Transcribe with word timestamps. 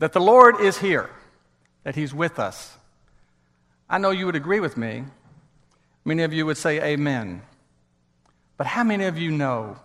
that 0.00 0.12
the 0.12 0.20
Lord 0.20 0.60
is 0.60 0.78
here, 0.78 1.08
that 1.84 1.94
He's 1.94 2.12
with 2.12 2.38
us, 2.38 2.76
I 3.88 3.98
know 3.98 4.10
you 4.10 4.26
would 4.26 4.34
agree 4.34 4.60
with 4.60 4.76
me. 4.76 5.04
Many 6.04 6.22
of 6.22 6.32
you 6.32 6.46
would 6.46 6.56
say 6.56 6.82
amen. 6.82 7.42
But 8.56 8.66
how 8.66 8.82
many 8.82 9.04
of 9.04 9.18
you 9.18 9.30
know 9.30 9.76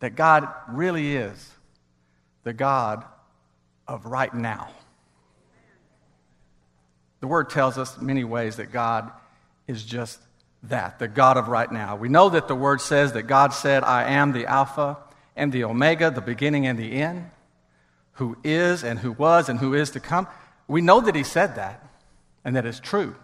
that 0.00 0.16
God 0.16 0.48
really 0.68 1.16
is 1.16 1.52
the 2.42 2.52
God 2.52 3.04
of 3.88 4.06
right 4.06 4.34
now? 4.34 4.68
The 7.20 7.26
Word 7.26 7.50
tells 7.50 7.78
us 7.78 8.00
many 8.00 8.24
ways 8.24 8.56
that 8.56 8.72
God 8.72 9.10
is 9.66 9.84
just 9.84 10.18
that, 10.64 10.98
the 10.98 11.08
God 11.08 11.36
of 11.36 11.48
right 11.48 11.70
now. 11.70 11.96
We 11.96 12.08
know 12.08 12.28
that 12.30 12.48
the 12.48 12.54
Word 12.54 12.80
says 12.80 13.12
that 13.12 13.22
God 13.24 13.52
said, 13.52 13.84
I 13.84 14.12
am 14.12 14.32
the 14.32 14.46
Alpha 14.46 14.98
and 15.36 15.52
the 15.52 15.64
Omega, 15.64 16.10
the 16.10 16.20
beginning 16.20 16.66
and 16.66 16.78
the 16.78 16.92
end, 16.92 17.30
who 18.14 18.36
is 18.44 18.84
and 18.84 18.98
who 18.98 19.12
was 19.12 19.48
and 19.48 19.58
who 19.58 19.74
is 19.74 19.90
to 19.90 20.00
come. 20.00 20.26
We 20.66 20.80
know 20.80 21.00
that 21.00 21.14
He 21.14 21.22
said 21.22 21.56
that, 21.56 21.86
and 22.44 22.56
that 22.56 22.66
is 22.66 22.80
true. 22.80 23.14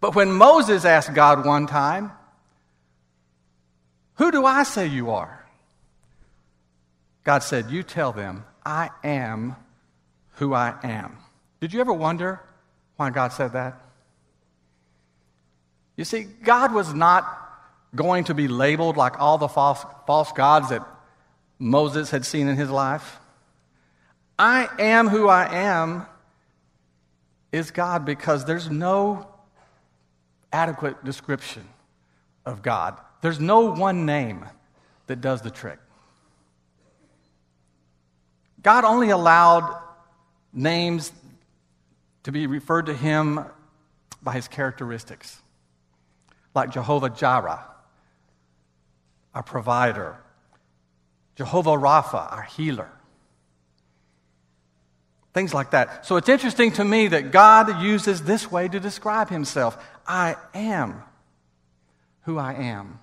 But 0.00 0.14
when 0.14 0.32
Moses 0.32 0.84
asked 0.84 1.14
God 1.14 1.44
one 1.44 1.66
time, 1.66 2.12
Who 4.14 4.30
do 4.30 4.44
I 4.44 4.62
say 4.62 4.86
you 4.86 5.10
are? 5.10 5.44
God 7.24 7.42
said, 7.42 7.70
You 7.70 7.82
tell 7.82 8.12
them, 8.12 8.44
I 8.64 8.90
am 9.02 9.56
who 10.34 10.54
I 10.54 10.74
am. 10.82 11.18
Did 11.60 11.72
you 11.72 11.80
ever 11.80 11.92
wonder 11.92 12.40
why 12.96 13.10
God 13.10 13.32
said 13.32 13.52
that? 13.54 13.80
You 15.96 16.04
see, 16.04 16.24
God 16.24 16.72
was 16.72 16.92
not 16.92 17.24
going 17.94 18.24
to 18.24 18.34
be 18.34 18.48
labeled 18.48 18.96
like 18.96 19.18
all 19.18 19.38
the 19.38 19.48
false, 19.48 19.84
false 20.06 20.30
gods 20.32 20.68
that 20.68 20.86
Moses 21.58 22.10
had 22.10 22.24
seen 22.24 22.48
in 22.48 22.56
his 22.56 22.70
life. 22.70 23.18
I 24.38 24.68
am 24.78 25.08
who 25.08 25.28
I 25.28 25.52
am 25.52 26.06
is 27.52 27.70
God 27.70 28.04
because 28.04 28.44
there's 28.44 28.70
no 28.70 29.26
adequate 30.52 31.04
description 31.04 31.66
of 32.44 32.62
God. 32.62 32.98
There's 33.22 33.40
no 33.40 33.72
one 33.72 34.04
name 34.04 34.44
that 35.06 35.20
does 35.20 35.42
the 35.42 35.50
trick. 35.50 35.78
God 38.62 38.84
only 38.84 39.10
allowed 39.10 39.80
names 40.52 41.12
to 42.24 42.32
be 42.32 42.46
referred 42.46 42.86
to 42.86 42.94
him 42.94 43.44
by 44.22 44.32
his 44.32 44.48
characteristics, 44.48 45.40
like 46.54 46.70
Jehovah 46.70 47.10
Jireh, 47.10 47.64
our 49.34 49.42
provider, 49.42 50.16
Jehovah 51.36 51.72
Rapha, 51.72 52.32
our 52.32 52.42
healer. 52.42 52.90
Things 55.34 55.52
like 55.52 55.72
that. 55.72 56.06
So 56.06 56.16
it's 56.16 56.30
interesting 56.30 56.72
to 56.72 56.84
me 56.84 57.08
that 57.08 57.30
God 57.30 57.82
uses 57.82 58.22
this 58.22 58.50
way 58.50 58.68
to 58.68 58.80
describe 58.80 59.28
himself 59.28 59.76
I 60.06 60.36
am 60.54 61.02
who 62.22 62.38
I 62.38 62.54
am, 62.54 63.00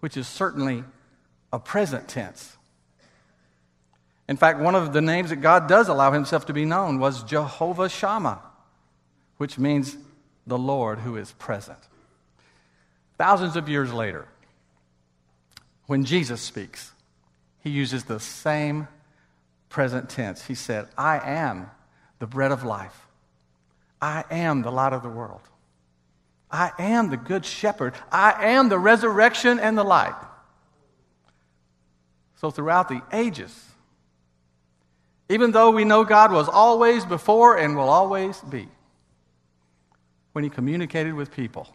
which 0.00 0.16
is 0.16 0.26
certainly 0.26 0.84
a 1.52 1.58
present 1.58 2.08
tense. 2.08 2.56
In 4.28 4.36
fact, 4.36 4.58
one 4.58 4.74
of 4.74 4.92
the 4.92 5.02
names 5.02 5.30
that 5.30 5.36
God 5.36 5.68
does 5.68 5.88
allow 5.88 6.10
himself 6.12 6.46
to 6.46 6.52
be 6.52 6.64
known 6.64 6.98
was 6.98 7.22
Jehovah 7.22 7.88
Shammah, 7.88 8.40
which 9.36 9.58
means 9.58 9.96
the 10.46 10.58
Lord 10.58 11.00
who 11.00 11.16
is 11.16 11.32
present. 11.32 11.78
Thousands 13.18 13.54
of 13.54 13.68
years 13.68 13.92
later, 13.92 14.26
when 15.86 16.04
Jesus 16.04 16.40
speaks, 16.40 16.92
he 17.66 17.72
uses 17.72 18.04
the 18.04 18.20
same 18.20 18.86
present 19.70 20.08
tense. 20.08 20.46
He 20.46 20.54
said, 20.54 20.86
I 20.96 21.18
am 21.18 21.68
the 22.20 22.26
bread 22.28 22.52
of 22.52 22.62
life. 22.62 23.08
I 24.00 24.22
am 24.30 24.62
the 24.62 24.70
light 24.70 24.92
of 24.92 25.02
the 25.02 25.08
world. 25.08 25.40
I 26.48 26.70
am 26.78 27.10
the 27.10 27.16
good 27.16 27.44
shepherd. 27.44 27.94
I 28.12 28.50
am 28.54 28.68
the 28.68 28.78
resurrection 28.78 29.58
and 29.58 29.76
the 29.76 29.82
light. 29.82 30.14
So, 32.36 32.52
throughout 32.52 32.88
the 32.88 33.02
ages, 33.12 33.64
even 35.28 35.50
though 35.50 35.72
we 35.72 35.84
know 35.84 36.04
God 36.04 36.30
was 36.30 36.48
always 36.48 37.04
before 37.04 37.58
and 37.58 37.74
will 37.74 37.88
always 37.88 38.40
be, 38.42 38.68
when 40.34 40.44
He 40.44 40.50
communicated 40.50 41.14
with 41.14 41.32
people, 41.32 41.66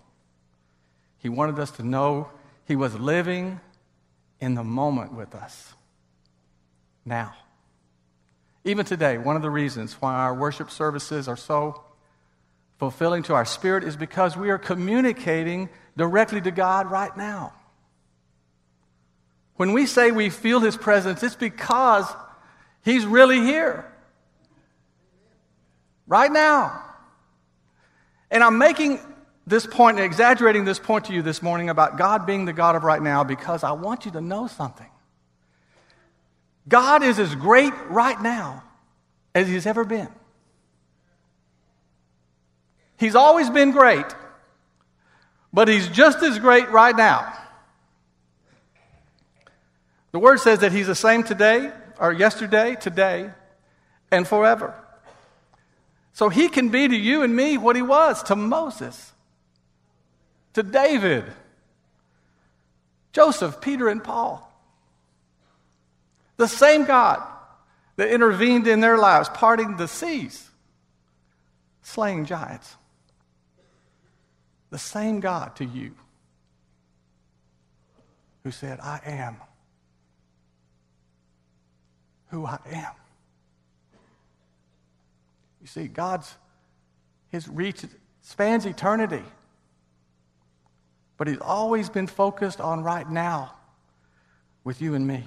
He 1.17 1.27
wanted 1.27 1.59
us 1.59 1.71
to 1.71 1.83
know 1.83 2.29
He 2.65 2.77
was 2.77 2.97
living 2.97 3.59
in 4.39 4.55
the 4.55 4.63
moment 4.63 5.11
with 5.11 5.35
us 5.35 5.73
now. 7.05 7.33
Even 8.63 8.85
today, 8.85 9.17
one 9.17 9.35
of 9.35 9.41
the 9.41 9.49
reasons 9.49 9.93
why 9.93 10.13
our 10.13 10.33
worship 10.33 10.69
services 10.69 11.27
are 11.27 11.37
so 11.37 11.83
fulfilling 12.77 13.23
to 13.23 13.33
our 13.33 13.45
spirit 13.45 13.83
is 13.83 13.95
because 13.95 14.37
we 14.37 14.49
are 14.49 14.57
communicating 14.57 15.69
directly 15.97 16.41
to 16.41 16.51
God 16.51 16.89
right 16.89 17.15
now. 17.17 17.53
When 19.55 19.73
we 19.73 19.85
say 19.85 20.11
we 20.11 20.29
feel 20.29 20.59
His 20.59 20.77
presence, 20.77 21.23
it's 21.23 21.35
because 21.35 22.05
He's 22.83 23.05
really 23.05 23.39
here. 23.39 23.85
Right 26.07 26.31
now. 26.31 26.83
And 28.29 28.43
I'm 28.43 28.57
making 28.57 28.99
this 29.45 29.65
point 29.65 29.97
and 29.97 30.05
exaggerating 30.05 30.65
this 30.65 30.79
point 30.79 31.05
to 31.05 31.13
you 31.13 31.21
this 31.21 31.41
morning 31.41 31.69
about 31.69 31.97
God 31.97 32.25
being 32.25 32.45
the 32.45 32.53
God 32.53 32.75
of 32.75 32.83
right 32.83 33.01
now 33.01 33.23
because 33.23 33.63
I 33.63 33.71
want 33.71 34.05
you 34.05 34.11
to 34.11 34.21
know 34.21 34.47
something. 34.47 34.90
God 36.67 37.03
is 37.03 37.19
as 37.19 37.33
great 37.35 37.73
right 37.89 38.21
now 38.21 38.63
as 39.33 39.47
He's 39.47 39.65
ever 39.65 39.83
been. 39.83 40.09
He's 42.97 43.15
always 43.15 43.49
been 43.49 43.71
great, 43.71 44.05
but 45.51 45.67
He's 45.67 45.87
just 45.87 46.21
as 46.21 46.37
great 46.37 46.69
right 46.69 46.95
now. 46.95 47.33
The 50.11 50.19
Word 50.19 50.39
says 50.39 50.59
that 50.59 50.71
He's 50.71 50.87
the 50.87 50.95
same 50.95 51.23
today, 51.23 51.71
or 51.99 52.13
yesterday, 52.13 52.75
today, 52.75 53.31
and 54.11 54.27
forever. 54.27 54.75
So 56.13 56.29
He 56.29 56.47
can 56.47 56.69
be 56.69 56.87
to 56.87 56.95
you 56.95 57.23
and 57.23 57.35
me 57.35 57.57
what 57.57 57.75
He 57.75 57.81
was 57.81 58.21
to 58.23 58.35
Moses, 58.35 59.13
to 60.53 60.61
David, 60.61 61.25
Joseph, 63.13 63.61
Peter, 63.61 63.89
and 63.89 64.03
Paul. 64.03 64.50
The 66.41 66.47
same 66.47 66.85
God 66.85 67.21
that 67.97 68.09
intervened 68.09 68.65
in 68.65 68.79
their 68.79 68.97
lives, 68.97 69.29
parting 69.29 69.77
the 69.77 69.87
seas, 69.87 70.49
slaying 71.83 72.25
giants. 72.25 72.77
The 74.71 74.79
same 74.79 75.19
God 75.19 75.55
to 75.57 75.65
you 75.65 75.91
who 78.43 78.49
said, 78.49 78.79
I 78.79 79.01
am 79.05 79.37
who 82.29 82.47
I 82.47 82.57
am. 82.71 82.93
You 85.61 85.67
see, 85.67 85.85
God's, 85.85 86.33
his 87.29 87.47
reach 87.47 87.85
spans 88.21 88.65
eternity. 88.65 89.21
But 91.17 91.27
he's 91.27 91.37
always 91.37 91.87
been 91.87 92.07
focused 92.07 92.59
on 92.59 92.81
right 92.81 93.07
now 93.07 93.53
with 94.63 94.81
you 94.81 94.95
and 94.95 95.05
me. 95.05 95.25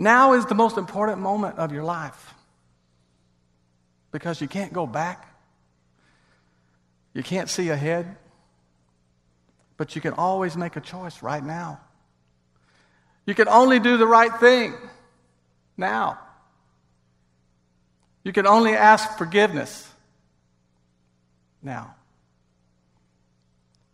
Now 0.00 0.34
is 0.34 0.46
the 0.46 0.54
most 0.54 0.78
important 0.78 1.18
moment 1.18 1.58
of 1.58 1.72
your 1.72 1.82
life 1.82 2.34
because 4.12 4.40
you 4.40 4.46
can't 4.46 4.72
go 4.72 4.86
back. 4.86 5.26
You 7.12 7.24
can't 7.24 7.50
see 7.50 7.68
ahead. 7.70 8.16
But 9.76 9.96
you 9.96 10.00
can 10.00 10.12
always 10.12 10.56
make 10.56 10.76
a 10.76 10.80
choice 10.80 11.20
right 11.20 11.44
now. 11.44 11.80
You 13.26 13.34
can 13.34 13.48
only 13.48 13.80
do 13.80 13.96
the 13.96 14.06
right 14.06 14.32
thing 14.38 14.74
now. 15.76 16.18
You 18.22 18.32
can 18.32 18.46
only 18.46 18.74
ask 18.74 19.18
forgiveness 19.18 19.88
now. 21.60 21.94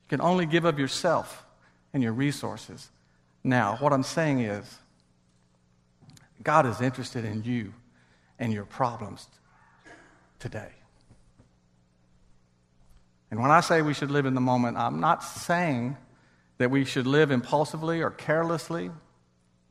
You 0.05 0.19
can 0.19 0.21
only 0.21 0.45
give 0.45 0.67
of 0.67 0.79
yourself 0.79 1.45
and 1.95 2.03
your 2.03 2.13
resources 2.13 2.91
now. 3.43 3.77
What 3.77 3.93
I'm 3.93 4.03
saying 4.03 4.41
is, 4.41 4.79
God 6.45 6.67
is 6.67 6.81
interested 6.81 7.25
in 7.25 7.43
you 7.43 7.73
and 8.39 8.53
your 8.53 8.67
problems 8.67 9.27
today. 10.39 10.71
And 13.31 13.41
when 13.41 13.51
I 13.51 13.61
say 13.61 13.83
we 13.83 13.95
should 13.95 14.11
live 14.11 14.27
in 14.27 14.35
the 14.35 14.41
moment, 14.41 14.77
I'm 14.77 15.01
not 15.01 15.25
saying 15.25 15.97
that 16.59 16.71
we 16.71 16.85
should 16.85 17.07
live 17.07 17.31
impulsively 17.31 18.03
or 18.03 18.11
carelessly. 18.11 18.91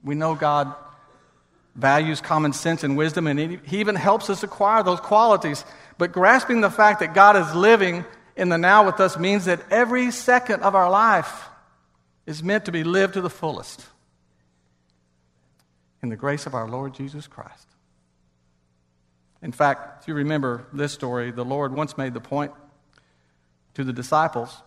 We 0.04 0.16
know 0.16 0.36
God 0.36 0.74
values 1.76 2.20
common 2.20 2.54
sense 2.54 2.84
and 2.84 2.98
wisdom, 2.98 3.28
and 3.28 3.40
He 3.40 3.80
even 3.80 3.96
helps 3.96 4.30
us 4.30 4.44
acquire 4.44 4.84
those 4.84 5.00
qualities. 5.00 5.64
But 5.98 6.12
grasping 6.12 6.62
the 6.62 6.70
fact 6.70 7.00
that 7.00 7.14
God 7.14 7.38
is 7.38 7.56
living 7.56 8.04
in 8.36 8.50
the 8.50 8.58
now 8.58 8.86
with 8.86 9.00
us 9.00 9.18
means 9.18 9.46
that 9.46 9.62
every 9.72 10.12
second 10.12 10.64
of 10.64 10.76
our 10.76 10.90
life 10.90 11.48
is 12.26 12.44
meant 12.44 12.66
to 12.66 12.72
be 12.72 12.84
lived 12.84 13.14
to 13.14 13.22
the 13.22 13.30
fullest 13.30 13.86
in 16.04 16.10
the 16.10 16.16
grace 16.18 16.46
of 16.46 16.54
our 16.54 16.68
Lord 16.68 16.94
Jesus 16.94 17.28
Christ. 17.28 17.68
In 19.42 19.54
fact, 19.54 20.02
if 20.02 20.08
you 20.08 20.14
remember 20.14 20.68
this 20.74 20.92
story, 20.92 21.32
the 21.32 21.46
Lord 21.46 21.74
once 21.74 21.98
made 21.98 22.14
the 22.14 22.20
point 22.20 22.52
to 23.74 23.84
the 23.84 23.94
disciples 23.94 24.62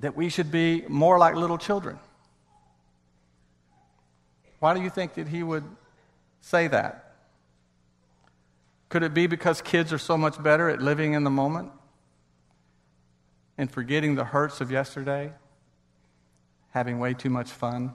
that 0.00 0.16
we 0.16 0.28
should 0.28 0.50
be 0.50 0.82
more 0.88 1.18
like 1.18 1.36
little 1.36 1.56
children. 1.56 1.98
Why 4.58 4.74
do 4.74 4.82
you 4.82 4.90
think 4.90 5.14
that 5.14 5.28
he 5.28 5.42
would 5.42 5.64
say 6.40 6.66
that? 6.68 7.14
Could 8.88 9.02
it 9.02 9.14
be 9.14 9.26
because 9.26 9.62
kids 9.62 9.92
are 9.92 9.98
so 9.98 10.16
much 10.16 10.42
better 10.42 10.68
at 10.68 10.82
living 10.82 11.12
in 11.12 11.24
the 11.24 11.30
moment 11.30 11.70
and 13.56 13.70
forgetting 13.70 14.16
the 14.16 14.24
hurts 14.24 14.60
of 14.60 14.70
yesterday, 14.70 15.32
having 16.70 16.98
way 16.98 17.14
too 17.14 17.30
much 17.30 17.50
fun 17.50 17.94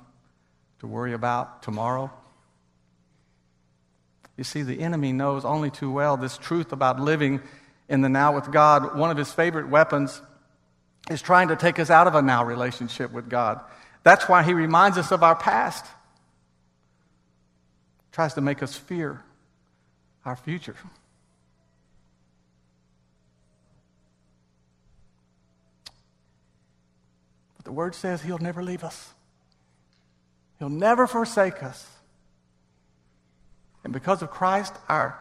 to 0.79 0.87
worry 0.87 1.13
about 1.13 1.61
tomorrow? 1.61 2.11
You 4.37 4.43
see, 4.43 4.61
the 4.61 4.79
enemy 4.79 5.11
knows 5.11 5.45
only 5.45 5.69
too 5.69 5.91
well 5.91 6.17
this 6.17 6.37
truth 6.37 6.71
about 6.71 6.99
living 6.99 7.41
in 7.89 8.01
the 8.01 8.09
now 8.09 8.33
with 8.33 8.51
God. 8.51 8.97
One 8.97 9.11
of 9.11 9.17
his 9.17 9.31
favorite 9.31 9.69
weapons 9.69 10.21
is 11.09 11.21
trying 11.21 11.49
to 11.49 11.55
take 11.55 11.79
us 11.79 11.89
out 11.89 12.07
of 12.07 12.15
a 12.15 12.21
now 12.21 12.45
relationship 12.45 13.11
with 13.11 13.29
God. 13.29 13.59
That's 14.03 14.27
why 14.27 14.43
he 14.43 14.53
reminds 14.53 14.97
us 14.97 15.11
of 15.11 15.23
our 15.23 15.35
past. 15.35 15.85
Tries 18.11 18.33
to 18.35 18.41
make 18.41 18.63
us 18.63 18.75
fear 18.75 19.23
our 20.25 20.35
future. 20.35 20.75
But 27.57 27.65
the 27.65 27.71
word 27.71 27.93
says 27.93 28.21
he'll 28.21 28.39
never 28.39 28.63
leave 28.63 28.83
us. 28.83 29.13
He'll 30.59 30.69
never 30.69 31.07
forsake 31.07 31.61
us. 31.61 31.87
And 33.83 33.93
because 33.93 34.21
of 34.21 34.29
Christ, 34.29 34.73
our 34.87 35.19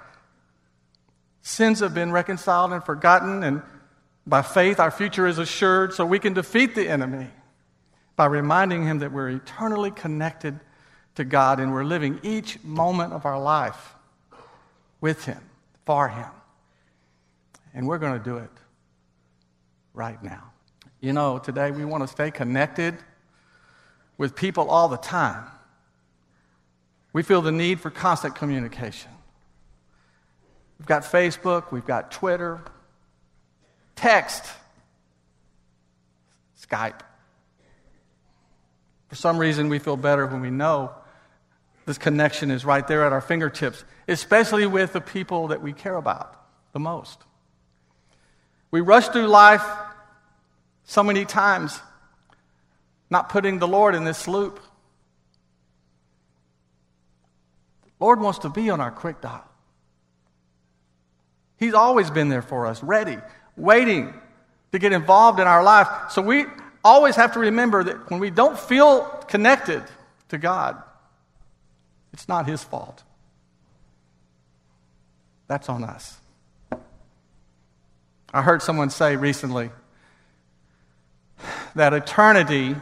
sins 1.43 1.81
have 1.81 1.95
been 1.95 2.13
reconciled 2.13 2.73
and 2.73 2.85
forgotten, 2.85 3.43
and 3.43 3.63
by 4.27 4.43
faith, 4.43 4.79
our 4.79 4.91
future 4.91 5.27
is 5.27 5.39
assured, 5.39 5.95
so 5.95 6.05
we 6.05 6.19
can 6.19 6.35
defeat 6.35 6.75
the 6.75 6.89
enemy 6.89 7.29
by 8.17 8.27
reminding 8.27 8.85
him 8.85 8.99
that 8.99 9.13
we're 9.13 9.31
eternally 9.31 9.91
connected 9.91 10.61
to 11.15 11.25
God 11.25 11.59
and 11.59 11.73
we're 11.73 11.85
living 11.85 12.21
each 12.23 12.63
moment 12.63 13.13
of 13.13 13.25
our 13.25 13.41
life 13.41 13.95
with 15.01 15.25
him, 15.25 15.41
for 15.87 16.09
him. 16.09 16.29
And 17.73 17.87
we're 17.87 17.99
going 17.99 18.19
to 18.19 18.25
do 18.25 18.37
it 18.37 18.51
right 19.95 20.23
now. 20.23 20.53
You 21.01 21.15
know, 21.15 21.39
today 21.39 21.71
we 21.71 21.85
want 21.85 22.03
to 22.03 22.09
stay 22.09 22.31
connected 22.31 22.97
with 24.19 24.37
people 24.37 24.69
all 24.69 24.89
the 24.89 24.99
time. 24.99 25.47
We 27.13 27.23
feel 27.23 27.43
the 27.43 27.53
need 27.53 27.81
for 27.81 27.91
constant 27.91 28.35
communication. 28.35 29.11
We've 30.79 30.87
got 30.87 31.03
Facebook, 31.03 31.73
we've 31.73 31.87
got 31.87 32.11
Twitter, 32.11 32.61
text, 33.97 34.45
Skype. 36.61 37.01
For 39.09 39.17
some 39.17 39.39
reason, 39.39 39.69
we 39.69 39.79
feel 39.79 39.97
better 39.97 40.27
when 40.27 40.41
we 40.41 40.51
know 40.51 40.93
this 41.85 41.99
connection 41.99 42.51
is 42.51 42.65
right 42.65 42.87
there 42.87 43.05
at 43.05 43.13
our 43.13 43.21
fingertips, 43.21 43.85
especially 44.07 44.67
with 44.67 44.93
the 44.93 45.01
people 45.01 45.49
that 45.49 45.61
we 45.61 45.73
care 45.73 45.97
about 45.97 46.41
the 46.73 46.79
most. 46.79 47.19
We 48.71 48.81
rush 48.81 49.09
through 49.09 49.27
life 49.27 49.65
so 50.85 51.03
many 51.03 51.25
times, 51.25 51.81
not 53.11 53.29
putting 53.29 53.59
the 53.59 53.67
Lord 53.67 53.95
in 53.95 54.05
this 54.05 54.29
loop. 54.29 54.61
Lord 58.01 58.21
wants 58.21 58.41
to 58.41 58.49
be 58.49 58.71
on 58.71 58.81
our 58.81 58.91
quick 58.91 59.21
dial. 59.21 59.45
He's 61.59 61.75
always 61.75 62.11
been 62.11 62.31
there 62.31 62.43
for 62.43 62.67
us, 62.67 62.83
ready, 62.83 63.19
waiting 63.57 64.15
to 64.73 64.79
get 64.79 64.93
involved 64.93 65.39
in 65.39 65.47
our 65.47 65.63
life. 65.63 65.87
So 66.11 66.23
we 66.23 66.47
always 66.83 67.17
have 67.17 67.35
to 67.35 67.39
remember 67.39 67.85
that 67.85 68.11
when 68.11 68.19
we 68.19 68.31
don't 68.31 68.59
feel 68.59 69.03
connected 69.29 69.85
to 70.31 70.39
God, 70.39 70.83
it's 72.15 72.29
not 72.29 72.47
His 72.47 72.65
fault. 72.65 73.03
That's 75.49 75.69
on 75.69 75.85
us. 75.85 76.17
I 78.33 78.43
heard 78.43 78.63
someone 78.63 78.91
say 78.91 79.17
recently 79.17 79.71
that 81.75 81.93
eternity 81.93 82.77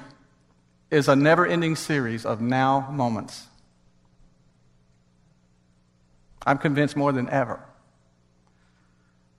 is 0.90 1.08
a 1.08 1.16
never 1.16 1.46
ending 1.46 1.76
series 1.76 2.24
of 2.24 2.40
now 2.40 2.88
moments. 2.90 3.46
I'm 6.46 6.58
convinced 6.58 6.96
more 6.96 7.12
than 7.12 7.28
ever 7.28 7.60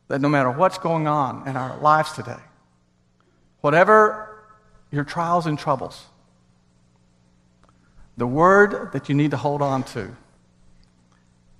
that 0.07 0.21
no 0.21 0.29
matter 0.29 0.51
what's 0.51 0.77
going 0.77 1.07
on 1.07 1.47
in 1.47 1.55
our 1.55 1.77
lives 1.79 2.13
today, 2.13 2.41
whatever 3.61 4.43
your 4.91 5.03
trials 5.03 5.45
and 5.45 5.57
troubles, 5.57 6.05
the 8.17 8.27
word 8.27 8.91
that 8.93 9.07
you 9.07 9.15
need 9.15 9.31
to 9.31 9.37
hold 9.37 9.61
on 9.61 9.83
to 9.83 10.15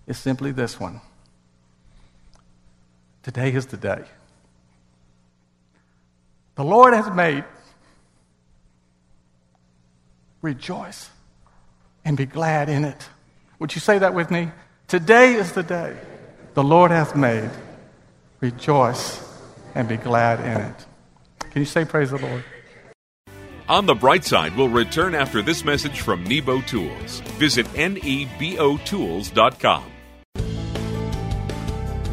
is 0.08 0.18
simply 0.18 0.52
this 0.52 0.80
one 0.80 1.02
Today 3.24 3.52
is 3.52 3.68
the 3.68 3.78
day. 3.78 4.04
The 6.56 6.64
Lord 6.64 6.94
has 6.94 7.10
made. 7.14 7.44
Rejoice 10.42 11.10
and 12.04 12.18
be 12.18 12.26
glad 12.26 12.70
in 12.70 12.86
it. 12.86 13.10
Would 13.60 13.76
you 13.76 13.82
say 13.82 14.00
that 14.00 14.14
with 14.14 14.32
me? 14.32 14.52
Today 14.90 15.36
is 15.36 15.52
the 15.52 15.62
day 15.62 15.96
the 16.56 16.64
Lord 16.64 16.90
hath 16.90 17.16
made. 17.16 17.52
Rejoice 18.40 19.22
and 19.76 19.88
be 19.88 19.98
glad 19.98 20.40
in 20.40 20.62
it. 20.62 20.86
Can 21.52 21.62
you 21.62 21.66
say, 21.66 21.86
Praise 21.86 22.10
the 22.10 22.18
Lord? 22.18 22.44
On 23.68 23.86
the 23.86 23.94
bright 23.94 24.26
side, 24.26 24.58
we'll 24.58 24.68
return 24.68 25.14
after 25.14 25.44
this 25.44 25.64
message 25.64 26.02
from 26.02 26.24
Nebo 26.24 26.62
Tools. 26.62 27.20
Visit 27.38 27.68
nebotools.com. 27.68 29.84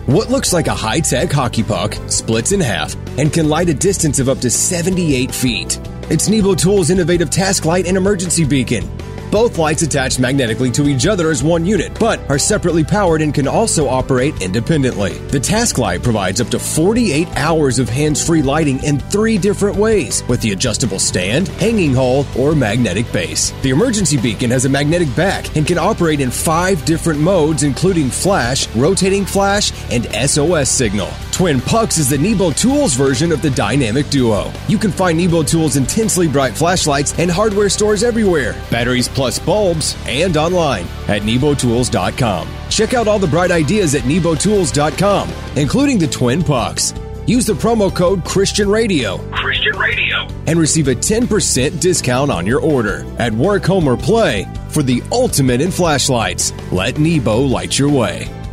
What 0.05 0.29
looks 0.29 0.53
like 0.53 0.67
a 0.67 0.75
high 0.75 1.00
tech 1.00 1.33
hockey 1.33 1.62
puck 1.62 1.95
splits 2.09 2.53
in 2.53 2.61
half 2.61 2.95
and 3.17 3.33
can 3.33 3.49
light 3.49 3.71
a 3.71 3.75
distance 3.75 4.19
of 4.19 4.29
up 4.29 4.41
to 4.41 4.50
78 4.50 5.35
feet. 5.35 5.81
It's 6.11 6.29
Nebo 6.29 6.55
Tools' 6.55 6.91
innovative 6.91 7.31
task 7.31 7.65
light 7.65 7.87
and 7.87 7.97
emergency 7.97 8.45
beacon. 8.45 8.87
Both 9.30 9.59
lights 9.59 9.83
attach 9.83 10.18
magnetically 10.18 10.71
to 10.73 10.88
each 10.88 11.06
other 11.06 11.30
as 11.30 11.42
one 11.42 11.66
unit, 11.66 11.99
but 11.99 12.21
are 12.30 12.38
separately 12.38 12.85
powered 12.85 13.23
and 13.23 13.35
can 13.35 13.49
also 13.49 13.88
operate 13.88 14.40
independently. 14.40 15.18
The 15.28 15.40
task 15.40 15.78
light 15.78 16.02
provides 16.02 16.40
up 16.40 16.49
to 16.49 16.59
48 16.59 17.28
hours 17.37 17.78
of 17.78 17.88
hands-free 17.88 18.42
lighting 18.42 18.83
in 18.85 18.99
three 18.99 19.37
different 19.37 19.76
ways, 19.76 20.23
with 20.28 20.40
the 20.40 20.52
adjustable 20.52 20.99
stand, 20.99 21.49
hanging 21.49 21.92
hole, 21.92 22.25
or 22.38 22.54
magnetic 22.54 23.11
base. 23.12 23.50
The 23.62 23.71
emergency 23.71 24.16
beacon 24.16 24.50
has 24.50 24.64
a 24.64 24.68
magnetic 24.68 25.14
back 25.16 25.56
and 25.56 25.66
can 25.66 25.78
operate 25.78 26.21
in 26.21 26.30
five 26.30 26.85
different 26.85 27.21
modes, 27.21 27.62
including 27.62 28.11
flash, 28.11 28.68
rotating 28.76 29.25
flash, 29.25 29.73
and 29.90 30.06
SOS 30.28 30.71
signal. 30.71 31.11
Twin 31.37 31.61
Pucks 31.61 31.99
is 31.99 32.09
the 32.09 32.16
Nebo 32.16 32.50
Tools 32.50 32.95
version 32.95 33.31
of 33.31 33.43
the 33.43 33.50
Dynamic 33.50 34.09
Duo. 34.09 34.50
You 34.69 34.78
can 34.78 34.90
find 34.90 35.19
Nebo 35.19 35.43
Tools' 35.43 35.76
intensely 35.76 36.26
bright 36.26 36.55
flashlights 36.55 37.19
and 37.19 37.31
hardware 37.31 37.69
stores 37.69 38.02
everywhere. 38.02 38.55
Batteries 38.71 39.07
plus 39.07 39.38
bulbs, 39.38 39.99
and 40.07 40.35
online 40.38 40.85
at 41.09 41.25
nebotools.com. 41.25 42.49
Check 42.71 42.95
out 42.95 43.07
all 43.07 43.19
the 43.19 43.26
bright 43.26 43.50
ideas 43.50 43.95
at 43.95 44.05
nebotools.com, 44.05 45.31
including 45.57 45.99
the 45.99 46.07
Twin 46.07 46.43
Pucks. 46.43 46.95
Use 47.26 47.45
the 47.45 47.52
promo 47.52 47.95
code 47.95 48.25
Christian 48.25 48.71
Radio. 48.71 49.19
Christian 49.33 49.76
Radio. 49.76 50.26
And 50.47 50.59
receive 50.59 50.88
a 50.88 50.95
10% 50.95 51.78
discount 51.81 52.31
on 52.31 52.47
your 52.47 52.62
order 52.62 53.05
at 53.19 53.35
work, 53.35 53.66
home, 53.66 53.87
or 53.87 53.99
play 53.99 54.47
for 54.71 54.83
the 54.83 55.02
ultimate 55.12 55.61
in 55.61 55.71
flashlights. 55.71 56.55
Let 56.73 56.99
Nebo 56.99 57.40
light 57.40 57.78
your 57.78 57.90
way. 57.90 58.46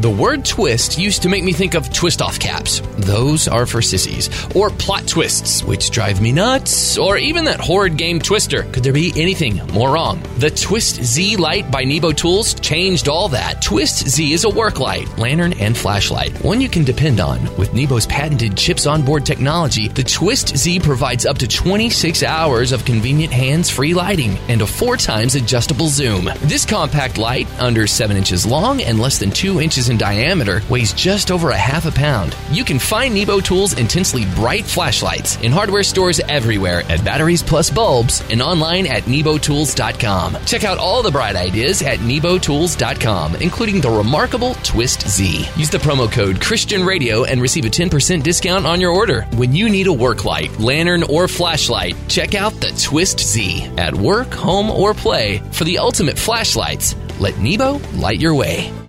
The 0.00 0.08
word 0.08 0.46
twist 0.46 0.98
used 0.98 1.20
to 1.24 1.28
make 1.28 1.44
me 1.44 1.52
think 1.52 1.74
of 1.74 1.92
twist 1.92 2.22
off 2.22 2.40
caps. 2.40 2.80
Those 3.00 3.46
are 3.46 3.66
for 3.66 3.82
sissies. 3.82 4.30
Or 4.56 4.70
plot 4.70 5.06
twists, 5.06 5.62
which 5.62 5.90
drive 5.90 6.22
me 6.22 6.32
nuts. 6.32 6.96
Or 6.96 7.18
even 7.18 7.44
that 7.44 7.60
horrid 7.60 7.98
game 7.98 8.18
Twister. 8.18 8.62
Could 8.62 8.82
there 8.82 8.94
be 8.94 9.12
anything 9.14 9.56
more 9.74 9.92
wrong? 9.92 10.22
The 10.38 10.48
Twist 10.48 11.04
Z 11.04 11.36
light 11.36 11.70
by 11.70 11.84
Nebo 11.84 12.12
Tools 12.12 12.54
changed 12.54 13.08
all 13.08 13.28
that. 13.28 13.60
Twist 13.60 14.08
Z 14.08 14.32
is 14.32 14.44
a 14.44 14.48
work 14.48 14.80
light, 14.80 15.18
lantern, 15.18 15.52
and 15.60 15.76
flashlight. 15.76 16.32
One 16.42 16.62
you 16.62 16.70
can 16.70 16.84
depend 16.84 17.20
on. 17.20 17.38
With 17.58 17.74
Nebo's 17.74 18.06
patented 18.06 18.56
chips 18.56 18.86
on 18.86 19.04
board 19.04 19.26
technology, 19.26 19.88
the 19.88 20.02
Twist 20.02 20.56
Z 20.56 20.80
provides 20.80 21.26
up 21.26 21.36
to 21.36 21.46
26 21.46 22.22
hours 22.22 22.72
of 22.72 22.86
convenient 22.86 23.34
hands 23.34 23.68
free 23.68 23.92
lighting 23.92 24.38
and 24.48 24.62
a 24.62 24.66
four 24.66 24.96
times 24.96 25.34
adjustable 25.34 25.88
zoom. 25.88 26.30
This 26.44 26.64
compact 26.64 27.18
light, 27.18 27.46
under 27.60 27.86
7 27.86 28.16
inches 28.16 28.46
long 28.46 28.80
and 28.80 28.98
less 28.98 29.18
than 29.18 29.30
2 29.30 29.60
inches 29.60 29.89
in 29.90 29.98
diameter, 29.98 30.62
weighs 30.70 30.92
just 30.92 31.30
over 31.30 31.50
a 31.50 31.56
half 31.56 31.86
a 31.86 31.90
pound. 31.90 32.36
You 32.50 32.64
can 32.64 32.78
find 32.78 33.14
Nebo 33.14 33.40
Tools' 33.40 33.78
intensely 33.78 34.24
bright 34.34 34.64
flashlights 34.64 35.36
in 35.40 35.52
hardware 35.52 35.82
stores 35.82 36.20
everywhere 36.28 36.82
at 36.88 37.04
Batteries 37.04 37.42
Plus 37.42 37.70
Bulbs 37.70 38.22
and 38.30 38.40
online 38.40 38.86
at 38.86 39.02
nebotools.com. 39.04 40.36
Check 40.46 40.64
out 40.64 40.78
all 40.78 41.02
the 41.02 41.10
bright 41.10 41.36
ideas 41.36 41.82
at 41.82 41.98
nebotools.com, 41.98 43.36
including 43.36 43.80
the 43.80 43.90
remarkable 43.90 44.54
Twist 44.62 45.08
Z. 45.08 45.48
Use 45.56 45.70
the 45.70 45.78
promo 45.78 46.10
code 46.10 46.40
Christian 46.40 46.84
Radio 46.84 47.24
and 47.24 47.42
receive 47.42 47.64
a 47.64 47.68
10% 47.68 48.22
discount 48.22 48.66
on 48.66 48.80
your 48.80 48.92
order. 48.92 49.22
When 49.34 49.52
you 49.54 49.68
need 49.68 49.86
a 49.86 49.92
work 49.92 50.24
light, 50.24 50.58
lantern, 50.58 51.02
or 51.02 51.28
flashlight, 51.28 51.96
check 52.08 52.34
out 52.34 52.52
the 52.54 52.70
Twist 52.80 53.20
Z 53.20 53.64
at 53.76 53.94
work, 53.94 54.32
home, 54.32 54.70
or 54.70 54.94
play 54.94 55.38
for 55.52 55.64
the 55.64 55.78
ultimate 55.78 56.18
flashlights. 56.18 56.94
Let 57.18 57.38
Nebo 57.38 57.78
light 57.96 58.20
your 58.20 58.34
way. 58.34 58.79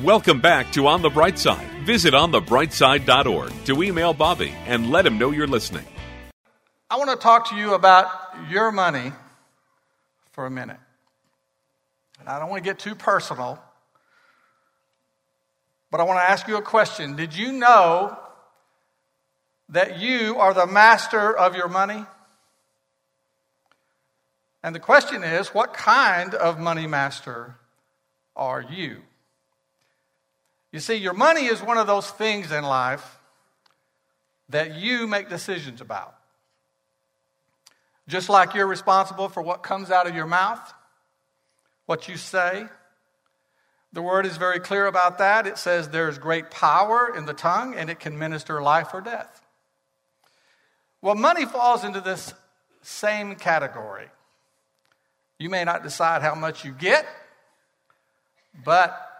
Welcome 0.00 0.40
back 0.40 0.72
to 0.72 0.86
On 0.86 1.02
the 1.02 1.10
Bright 1.10 1.38
Side. 1.38 1.68
Visit 1.84 2.14
onthebrightside.org 2.14 3.52
to 3.66 3.82
email 3.82 4.14
Bobby 4.14 4.54
and 4.64 4.90
let 4.90 5.04
him 5.04 5.18
know 5.18 5.32
you're 5.32 5.46
listening. 5.46 5.84
I 6.90 6.96
want 6.96 7.10
to 7.10 7.16
talk 7.16 7.50
to 7.50 7.56
you 7.56 7.74
about 7.74 8.08
your 8.48 8.72
money 8.72 9.12
for 10.30 10.46
a 10.46 10.50
minute. 10.50 10.78
And 12.18 12.26
I 12.26 12.38
don't 12.38 12.48
want 12.48 12.64
to 12.64 12.70
get 12.70 12.78
too 12.78 12.94
personal, 12.94 13.62
but 15.90 16.00
I 16.00 16.04
want 16.04 16.20
to 16.20 16.24
ask 16.24 16.48
you 16.48 16.56
a 16.56 16.62
question. 16.62 17.14
Did 17.14 17.36
you 17.36 17.52
know 17.52 18.18
that 19.68 19.98
you 19.98 20.38
are 20.38 20.54
the 20.54 20.66
master 20.66 21.36
of 21.36 21.54
your 21.54 21.68
money? 21.68 22.06
And 24.62 24.74
the 24.74 24.80
question 24.80 25.22
is, 25.22 25.48
what 25.48 25.74
kind 25.74 26.34
of 26.34 26.58
money 26.58 26.86
master 26.86 27.56
are 28.34 28.62
you? 28.62 29.02
You 30.72 30.80
see, 30.80 30.94
your 30.94 31.12
money 31.12 31.44
is 31.46 31.62
one 31.62 31.76
of 31.76 31.86
those 31.86 32.10
things 32.10 32.50
in 32.50 32.64
life 32.64 33.18
that 34.48 34.74
you 34.74 35.06
make 35.06 35.28
decisions 35.28 35.80
about. 35.80 36.14
Just 38.08 38.28
like 38.28 38.54
you're 38.54 38.66
responsible 38.66 39.28
for 39.28 39.42
what 39.42 39.62
comes 39.62 39.90
out 39.90 40.06
of 40.06 40.14
your 40.14 40.26
mouth, 40.26 40.72
what 41.86 42.08
you 42.08 42.16
say. 42.16 42.66
The 43.92 44.02
word 44.02 44.24
is 44.24 44.38
very 44.38 44.58
clear 44.58 44.86
about 44.86 45.18
that. 45.18 45.46
It 45.46 45.58
says 45.58 45.90
there's 45.90 46.18
great 46.18 46.50
power 46.50 47.14
in 47.14 47.26
the 47.26 47.34
tongue 47.34 47.74
and 47.74 47.90
it 47.90 48.00
can 48.00 48.18
minister 48.18 48.62
life 48.62 48.88
or 48.94 49.02
death. 49.02 49.42
Well, 51.02 51.14
money 51.14 51.44
falls 51.44 51.84
into 51.84 52.00
this 52.00 52.32
same 52.80 53.34
category. 53.34 54.06
You 55.38 55.50
may 55.50 55.64
not 55.64 55.82
decide 55.82 56.22
how 56.22 56.34
much 56.34 56.64
you 56.64 56.72
get, 56.72 57.06
but 58.64 59.11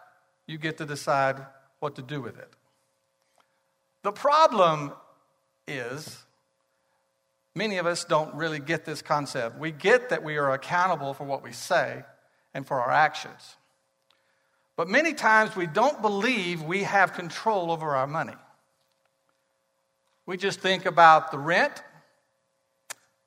you 0.47 0.59
get 0.59 0.79
to 0.79 0.87
decide 0.87 1.45
what 1.81 1.97
to 1.97 2.03
do 2.03 2.21
with 2.21 2.39
it. 2.39 2.49
The 4.03 4.13
problem 4.13 4.93
is, 5.67 6.19
many 7.55 7.79
of 7.79 7.87
us 7.87 8.05
don't 8.05 8.35
really 8.35 8.59
get 8.59 8.85
this 8.85 9.03
concept. 9.03 9.59
We 9.59 9.71
get 9.71 10.09
that 10.11 10.25
we 10.25 10.37
are 10.37 10.53
accountable 10.53 11.15
for 11.15 11.25
what 11.25 11.43
we 11.43 11.53
say 11.53 12.03
and 12.55 12.67
for 12.67 12.81
our 12.81 12.91
actions. 12.91 13.57
But 14.77 14.89
many 14.89 15.15
times 15.15 15.55
we 15.55 15.67
don't 15.67 16.03
believe 16.03 16.63
we 16.63 16.83
have 16.83 17.13
control 17.13 17.71
over 17.71 17.95
our 17.95 18.07
money. 18.07 18.35
We 20.27 20.37
just 20.37 20.61
think 20.61 20.87
about 20.87 21.31
the 21.31 21.39
rent 21.39 21.83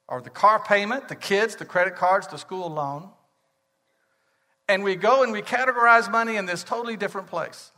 or 0.07 0.21
the 0.21 0.29
car 0.29 0.63
payment, 0.63 1.07
the 1.07 1.15
kids, 1.15 1.55
the 1.55 1.65
credit 1.65 1.95
cards, 1.95 2.27
the 2.27 2.37
school 2.37 2.69
loan. 2.69 3.09
And 4.67 4.83
we 4.83 4.95
go 4.95 5.23
and 5.23 5.31
we 5.31 5.41
categorize 5.41 6.11
money 6.11 6.37
in 6.37 6.45
this 6.45 6.63
totally 6.63 6.97
different 6.97 7.27
place 7.27 7.71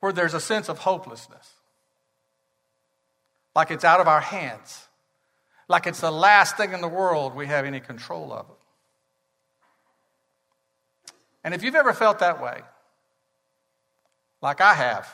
where 0.00 0.12
there's 0.12 0.34
a 0.34 0.40
sense 0.40 0.68
of 0.68 0.78
hopelessness. 0.78 1.54
Like 3.54 3.70
it's 3.70 3.84
out 3.84 4.00
of 4.00 4.08
our 4.08 4.20
hands. 4.20 4.88
Like 5.68 5.86
it's 5.86 6.00
the 6.00 6.10
last 6.10 6.56
thing 6.56 6.72
in 6.72 6.80
the 6.80 6.88
world 6.88 7.34
we 7.34 7.46
have 7.46 7.64
any 7.64 7.80
control 7.80 8.32
of. 8.32 8.46
And 11.44 11.54
if 11.54 11.62
you've 11.62 11.74
ever 11.74 11.92
felt 11.92 12.18
that 12.18 12.42
way, 12.42 12.60
like 14.42 14.60
I 14.60 14.74
have, 14.74 15.08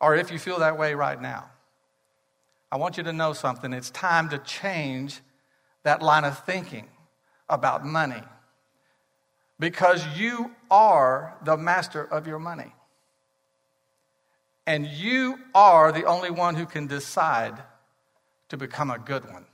or 0.00 0.16
if 0.16 0.30
you 0.30 0.38
feel 0.38 0.58
that 0.60 0.78
way 0.78 0.94
right 0.94 1.20
now, 1.20 1.50
I 2.72 2.76
want 2.76 2.96
you 2.96 3.02
to 3.04 3.12
know 3.12 3.32
something. 3.32 3.72
It's 3.72 3.90
time 3.90 4.28
to 4.30 4.38
change 4.38 5.20
that 5.82 6.02
line 6.02 6.24
of 6.24 6.38
thinking 6.44 6.86
about 7.50 7.84
money 7.84 8.22
because 9.58 10.04
you 10.16 10.50
are 10.70 11.36
the 11.44 11.56
master 11.56 12.02
of 12.02 12.26
your 12.26 12.38
money. 12.38 12.72
And 14.66 14.86
you 14.86 15.38
are 15.54 15.92
the 15.92 16.04
only 16.04 16.30
one 16.30 16.54
who 16.54 16.64
can 16.64 16.86
decide 16.86 17.62
to 18.48 18.56
become 18.56 18.90
a 18.90 18.98
good 18.98 19.30
one. 19.30 19.44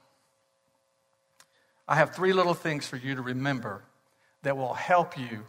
I 1.88 1.96
have 1.96 2.14
three 2.14 2.32
little 2.32 2.54
things 2.54 2.86
for 2.86 2.96
you 2.96 3.14
to 3.14 3.22
remember 3.22 3.82
that 4.42 4.56
will 4.56 4.74
help 4.74 5.18
you 5.18 5.44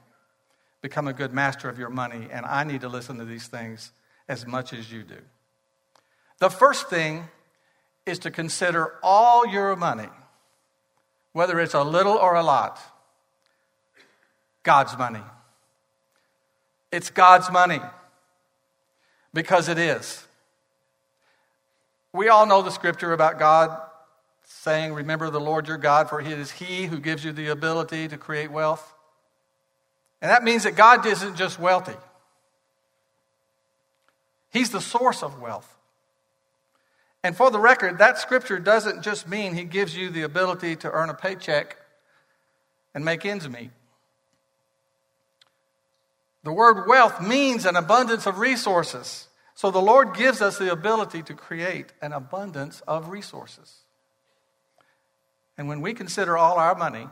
become 0.82 1.08
a 1.08 1.14
good 1.14 1.34
master 1.34 1.70
of 1.70 1.78
your 1.78 1.90
money, 1.90 2.28
and 2.32 2.46
I 2.46 2.64
need 2.64 2.82
to 2.82 2.90
listen 2.90 3.18
to 3.18 3.26
these 3.26 3.48
things 3.48 3.92
as 4.28 4.46
much 4.46 4.74
as 4.74 4.92
you 4.92 5.04
do. 5.04 5.18
The 6.40 6.50
first 6.50 6.90
thing 6.90 7.28
is 8.06 8.20
to 8.20 8.32
consider 8.32 8.94
all 9.02 9.48
your 9.48 9.76
money, 9.76 10.10
whether 11.38 11.60
it's 11.60 11.76
a 11.76 11.84
little 11.84 12.14
or 12.14 12.34
a 12.34 12.42
lot, 12.42 12.80
God's 14.64 14.98
money. 14.98 15.22
It's 16.92 17.12
God's 17.12 17.52
money 17.52 17.80
because 19.36 19.70
it 19.70 19.78
is. 19.78 20.26
We 22.12 22.28
all 22.28 22.48
know 22.48 22.64
the 22.64 22.72
scripture 22.72 23.14
about 23.14 23.38
God 23.38 23.80
saying, 24.46 24.96
Remember 24.96 25.30
the 25.30 25.40
Lord 25.40 25.68
your 25.68 25.78
God, 25.78 26.10
for 26.10 26.20
it 26.20 26.26
is 26.26 26.50
He 26.50 26.88
who 26.88 26.98
gives 26.98 27.24
you 27.24 27.32
the 27.32 27.50
ability 27.50 28.08
to 28.08 28.18
create 28.18 28.50
wealth. 28.50 28.96
And 30.24 30.32
that 30.32 30.44
means 30.44 30.64
that 30.64 30.76
God 30.76 31.06
isn't 31.06 31.36
just 31.36 31.60
wealthy, 31.60 31.98
He's 34.50 34.72
the 34.72 34.82
source 34.82 35.22
of 35.22 35.40
wealth. 35.40 35.77
And 37.28 37.36
for 37.36 37.52
the 37.52 37.60
record, 37.60 37.98
that 37.98 38.18
scripture 38.18 38.58
doesn't 38.58 39.02
just 39.02 39.28
mean 39.28 39.54
He 39.54 39.66
gives 39.66 39.98
you 39.98 40.10
the 40.10 40.22
ability 40.22 40.78
to 40.78 40.90
earn 40.90 41.10
a 41.10 41.14
paycheck 41.14 41.76
and 42.96 43.04
make 43.04 43.26
ends 43.26 43.50
meet. 43.50 43.72
The 46.46 46.54
word 46.54 46.88
wealth 46.88 47.22
means 47.22 47.66
an 47.66 47.76
abundance 47.76 48.28
of 48.28 48.40
resources. 48.40 49.28
So 49.56 49.72
the 49.72 49.82
Lord 49.82 50.16
gives 50.16 50.42
us 50.42 50.58
the 50.58 50.72
ability 50.72 51.22
to 51.24 51.34
create 51.34 51.92
an 52.02 52.14
abundance 52.14 52.82
of 52.88 53.10
resources. 53.10 53.80
And 55.58 55.68
when 55.68 55.82
we 55.82 55.94
consider 55.94 56.38
all 56.38 56.56
our 56.56 56.76
money 56.76 57.10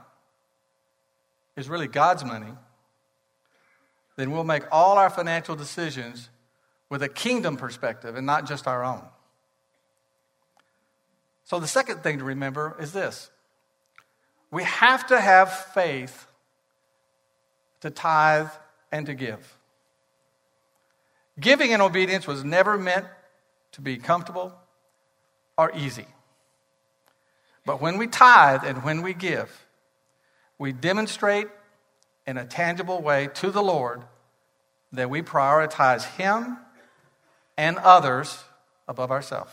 is 1.58 1.68
really 1.68 1.90
God's 1.90 2.24
money, 2.24 2.54
then 4.16 4.32
we'll 4.32 4.46
make 4.46 4.64
all 4.72 4.98
our 4.98 5.10
financial 5.10 5.58
decisions 5.58 6.30
with 6.90 7.04
a 7.04 7.10
kingdom 7.10 7.58
perspective 7.58 8.16
and 8.16 8.26
not 8.26 8.48
just 8.48 8.66
our 8.66 8.82
own. 8.82 9.04
So, 11.46 11.60
the 11.60 11.68
second 11.68 12.02
thing 12.04 12.18
to 12.20 12.24
remember 12.24 12.75
is 12.80 12.92
this 12.92 13.30
we 14.52 14.64
have 14.64 15.08
to 15.08 15.20
have 15.20 15.52
faith 15.52 16.28
to 17.82 17.90
tithe 17.90 18.50
and 18.92 19.06
to 19.06 19.14
give. 19.14 19.58
Giving 21.40 21.74
and 21.74 21.82
obedience 21.82 22.25
was 22.25 22.44
never 22.44 22.78
meant 22.78 23.06
to 23.74 23.82
be 23.82 23.98
comfortable 23.98 24.54
or 25.58 25.72
easy. 25.75 26.08
But 27.66 27.82
when 27.82 27.98
we 27.98 28.08
tithe 28.08 28.64
and 28.64 28.84
when 28.84 29.02
we 29.02 29.14
give, 29.14 29.66
we 30.58 30.72
demonstrate 30.72 31.48
in 32.25 32.38
a 32.38 32.46
tangible 32.46 33.02
way 33.02 33.28
to 33.36 33.52
the 33.52 33.62
Lord 33.62 34.04
that 34.94 35.10
we 35.10 35.22
prioritize 35.22 36.06
Him 36.16 36.58
and 37.58 37.78
others 37.78 38.44
above 38.88 39.12
ourselves. 39.12 39.52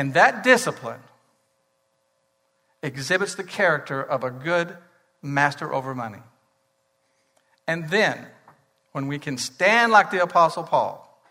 And 0.00 0.14
that 0.14 0.42
discipline 0.42 1.02
exhibits 2.82 3.34
the 3.34 3.44
character 3.44 4.02
of 4.02 4.24
a 4.24 4.30
good 4.30 4.74
master 5.20 5.74
over 5.74 5.94
money. 5.94 6.22
And 7.66 7.90
then, 7.90 8.26
when 8.92 9.08
we 9.08 9.18
can 9.18 9.36
stand 9.36 9.92
like 9.92 10.10
the 10.10 10.22
Apostle 10.22 10.62
Paul 10.62 11.22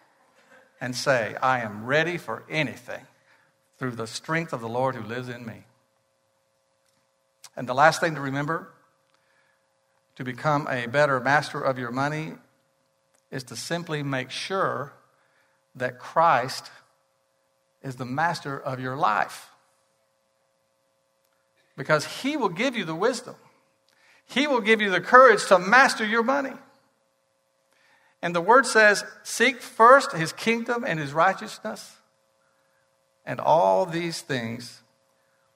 and 0.79 0.95
say, 0.95 1.35
I 1.41 1.61
am 1.61 1.87
ready 1.87 2.19
for 2.19 2.43
anything 2.47 3.07
through 3.79 3.95
the 3.95 4.05
strength 4.05 4.53
of 4.53 4.61
the 4.61 4.69
Lord 4.69 4.93
who 4.93 5.03
lives 5.03 5.29
in 5.29 5.47
me. 5.47 5.63
And 7.55 7.67
the 7.67 7.73
last 7.73 7.99
thing 7.99 8.13
to 8.13 8.21
remember 8.21 8.71
to 10.15 10.23
become 10.23 10.67
a 10.67 10.85
better 10.85 11.19
master 11.19 11.59
of 11.59 11.79
your 11.79 11.91
money 11.91 12.33
is 13.31 13.43
to 13.45 13.55
simply 13.55 14.03
make 14.03 14.29
sure 14.29 14.93
that 15.73 15.97
Christ 15.97 16.69
is 17.81 17.95
the 17.95 18.05
master 18.05 18.59
of 18.59 18.79
your 18.79 18.95
life. 18.95 19.49
Because 21.77 22.05
he 22.21 22.35
will 22.35 22.49
give 22.49 22.75
you 22.75 22.85
the 22.85 22.95
wisdom, 22.95 23.35
he 24.25 24.47
will 24.47 24.61
give 24.61 24.81
you 24.81 24.89
the 24.89 25.01
courage 25.01 25.45
to 25.47 25.57
master 25.57 26.05
your 26.05 26.23
money. 26.23 26.53
And 28.21 28.35
the 28.35 28.41
word 28.41 28.65
says, 28.65 29.03
Seek 29.23 29.61
first 29.61 30.11
his 30.11 30.33
kingdom 30.33 30.83
and 30.85 30.99
his 30.99 31.13
righteousness, 31.13 31.97
and 33.25 33.39
all 33.39 33.85
these 33.85 34.21
things 34.21 34.81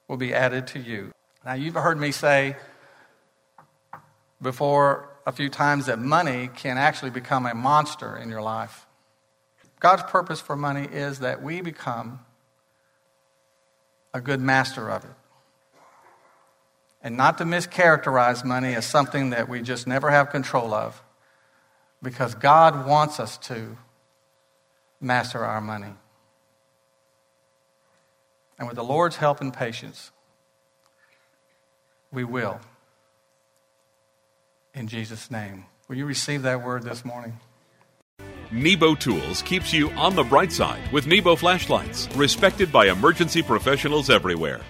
will 0.08 0.16
be 0.16 0.34
added 0.34 0.66
to 0.68 0.78
you. 0.78 1.12
Now, 1.44 1.54
you've 1.54 1.74
heard 1.74 2.00
me 2.00 2.10
say 2.10 2.56
before 4.40 5.10
a 5.26 5.32
few 5.32 5.48
times 5.48 5.86
that 5.86 5.98
money 5.98 6.48
can 6.54 6.78
actually 6.78 7.10
become 7.10 7.46
a 7.46 7.54
monster 7.54 8.16
in 8.16 8.28
your 8.28 8.42
life. 8.42 8.86
God's 9.84 10.04
purpose 10.04 10.40
for 10.40 10.56
money 10.56 10.88
is 10.90 11.18
that 11.18 11.42
we 11.42 11.60
become 11.60 12.20
a 14.14 14.20
good 14.22 14.40
master 14.40 14.90
of 14.90 15.04
it. 15.04 15.10
And 17.02 17.18
not 17.18 17.36
to 17.36 17.44
mischaracterize 17.44 18.46
money 18.46 18.74
as 18.74 18.86
something 18.86 19.28
that 19.28 19.46
we 19.46 19.60
just 19.60 19.86
never 19.86 20.08
have 20.08 20.30
control 20.30 20.72
of, 20.72 21.02
because 22.02 22.34
God 22.34 22.86
wants 22.86 23.20
us 23.20 23.36
to 23.48 23.76
master 25.02 25.44
our 25.44 25.60
money. 25.60 25.92
And 28.58 28.66
with 28.66 28.76
the 28.76 28.84
Lord's 28.84 29.16
help 29.16 29.42
and 29.42 29.52
patience, 29.52 30.12
we 32.10 32.24
will. 32.24 32.58
In 34.72 34.88
Jesus' 34.88 35.30
name. 35.30 35.66
Will 35.88 35.96
you 35.96 36.06
receive 36.06 36.40
that 36.40 36.62
word 36.62 36.84
this 36.84 37.04
morning? 37.04 37.38
Nebo 38.54 38.94
Tools 38.94 39.42
keeps 39.42 39.72
you 39.72 39.90
on 39.96 40.14
the 40.14 40.22
bright 40.22 40.52
side 40.52 40.80
with 40.92 41.08
Nebo 41.08 41.34
flashlights, 41.34 42.08
respected 42.14 42.70
by 42.70 42.86
emergency 42.86 43.42
professionals 43.42 44.10
everywhere. 44.10 44.60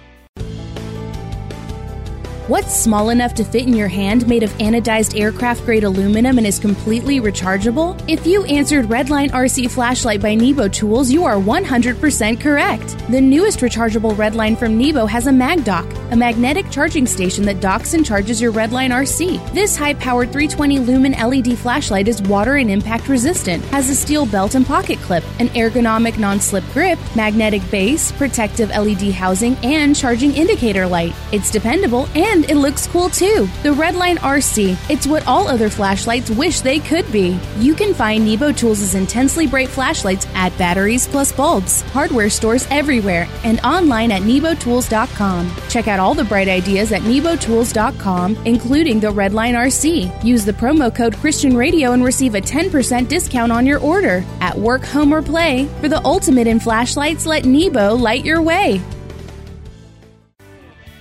What's 2.46 2.78
small 2.78 3.08
enough 3.08 3.32
to 3.36 3.44
fit 3.44 3.62
in 3.62 3.72
your 3.72 3.88
hand 3.88 4.28
made 4.28 4.42
of 4.42 4.50
anodized 4.58 5.18
aircraft 5.18 5.64
grade 5.64 5.82
aluminum 5.82 6.36
and 6.36 6.46
is 6.46 6.58
completely 6.58 7.18
rechargeable? 7.18 7.98
If 8.06 8.26
you 8.26 8.44
answered 8.44 8.84
Redline 8.84 9.30
RC 9.30 9.70
Flashlight 9.70 10.20
by 10.20 10.34
Nebo 10.34 10.68
Tools, 10.68 11.10
you 11.10 11.24
are 11.24 11.36
100% 11.36 12.38
correct. 12.38 12.98
The 13.10 13.18
newest 13.18 13.60
rechargeable 13.60 14.12
Redline 14.12 14.58
from 14.58 14.76
Nebo 14.76 15.06
has 15.06 15.26
a 15.26 15.30
MagDock, 15.30 16.12
a 16.12 16.16
magnetic 16.16 16.70
charging 16.70 17.06
station 17.06 17.46
that 17.46 17.60
docks 17.62 17.94
and 17.94 18.04
charges 18.04 18.42
your 18.42 18.52
Redline 18.52 18.90
RC. 18.90 19.54
This 19.54 19.74
high 19.74 19.94
powered 19.94 20.30
320 20.30 20.80
lumen 20.80 21.12
LED 21.12 21.58
flashlight 21.58 22.08
is 22.08 22.20
water 22.20 22.56
and 22.56 22.70
impact 22.70 23.08
resistant, 23.08 23.64
has 23.66 23.88
a 23.88 23.94
steel 23.94 24.26
belt 24.26 24.54
and 24.54 24.66
pocket 24.66 24.98
clip, 24.98 25.24
an 25.40 25.48
ergonomic 25.48 26.18
non 26.18 26.38
slip 26.40 26.64
grip, 26.74 26.98
magnetic 27.16 27.62
base, 27.70 28.12
protective 28.12 28.68
LED 28.68 29.12
housing, 29.12 29.56
and 29.62 29.96
charging 29.96 30.34
indicator 30.34 30.86
light. 30.86 31.14
It's 31.32 31.50
dependable 31.50 32.06
and 32.14 32.33
and 32.34 32.50
it 32.50 32.56
looks 32.56 32.88
cool 32.88 33.08
too. 33.08 33.48
The 33.62 33.70
Redline 33.70 34.16
RC. 34.16 34.76
It's 34.90 35.06
what 35.06 35.26
all 35.26 35.46
other 35.46 35.70
flashlights 35.70 36.30
wish 36.30 36.60
they 36.60 36.80
could 36.80 37.10
be. 37.12 37.38
You 37.58 37.74
can 37.74 37.94
find 37.94 38.24
Nebo 38.24 38.50
Tools' 38.50 38.94
intensely 38.94 39.46
bright 39.46 39.68
flashlights 39.68 40.26
at 40.34 40.56
Batteries 40.58 41.06
Plus 41.06 41.30
Bulbs, 41.30 41.82
hardware 41.92 42.28
stores 42.28 42.66
everywhere, 42.70 43.28
and 43.44 43.60
online 43.60 44.10
at 44.10 44.22
nebotools.com. 44.22 45.52
Check 45.68 45.86
out 45.86 46.00
all 46.00 46.14
the 46.14 46.24
bright 46.24 46.48
ideas 46.48 46.90
at 46.90 47.02
nebotools.com, 47.02 48.36
including 48.44 48.98
the 48.98 49.12
Redline 49.12 49.54
RC. 49.54 50.24
Use 50.24 50.44
the 50.44 50.52
promo 50.52 50.94
code 50.94 51.16
Christian 51.16 51.56
Radio 51.56 51.92
and 51.92 52.04
receive 52.04 52.34
a 52.34 52.40
10% 52.40 53.06
discount 53.06 53.52
on 53.52 53.64
your 53.64 53.78
order. 53.78 54.24
At 54.40 54.58
work, 54.58 54.82
home, 54.84 55.14
or 55.14 55.22
play, 55.22 55.66
for 55.80 55.88
the 55.88 56.04
ultimate 56.04 56.48
in 56.48 56.58
flashlights, 56.58 57.26
let 57.26 57.44
Nebo 57.44 57.94
light 57.94 58.24
your 58.24 58.42
way. 58.42 58.82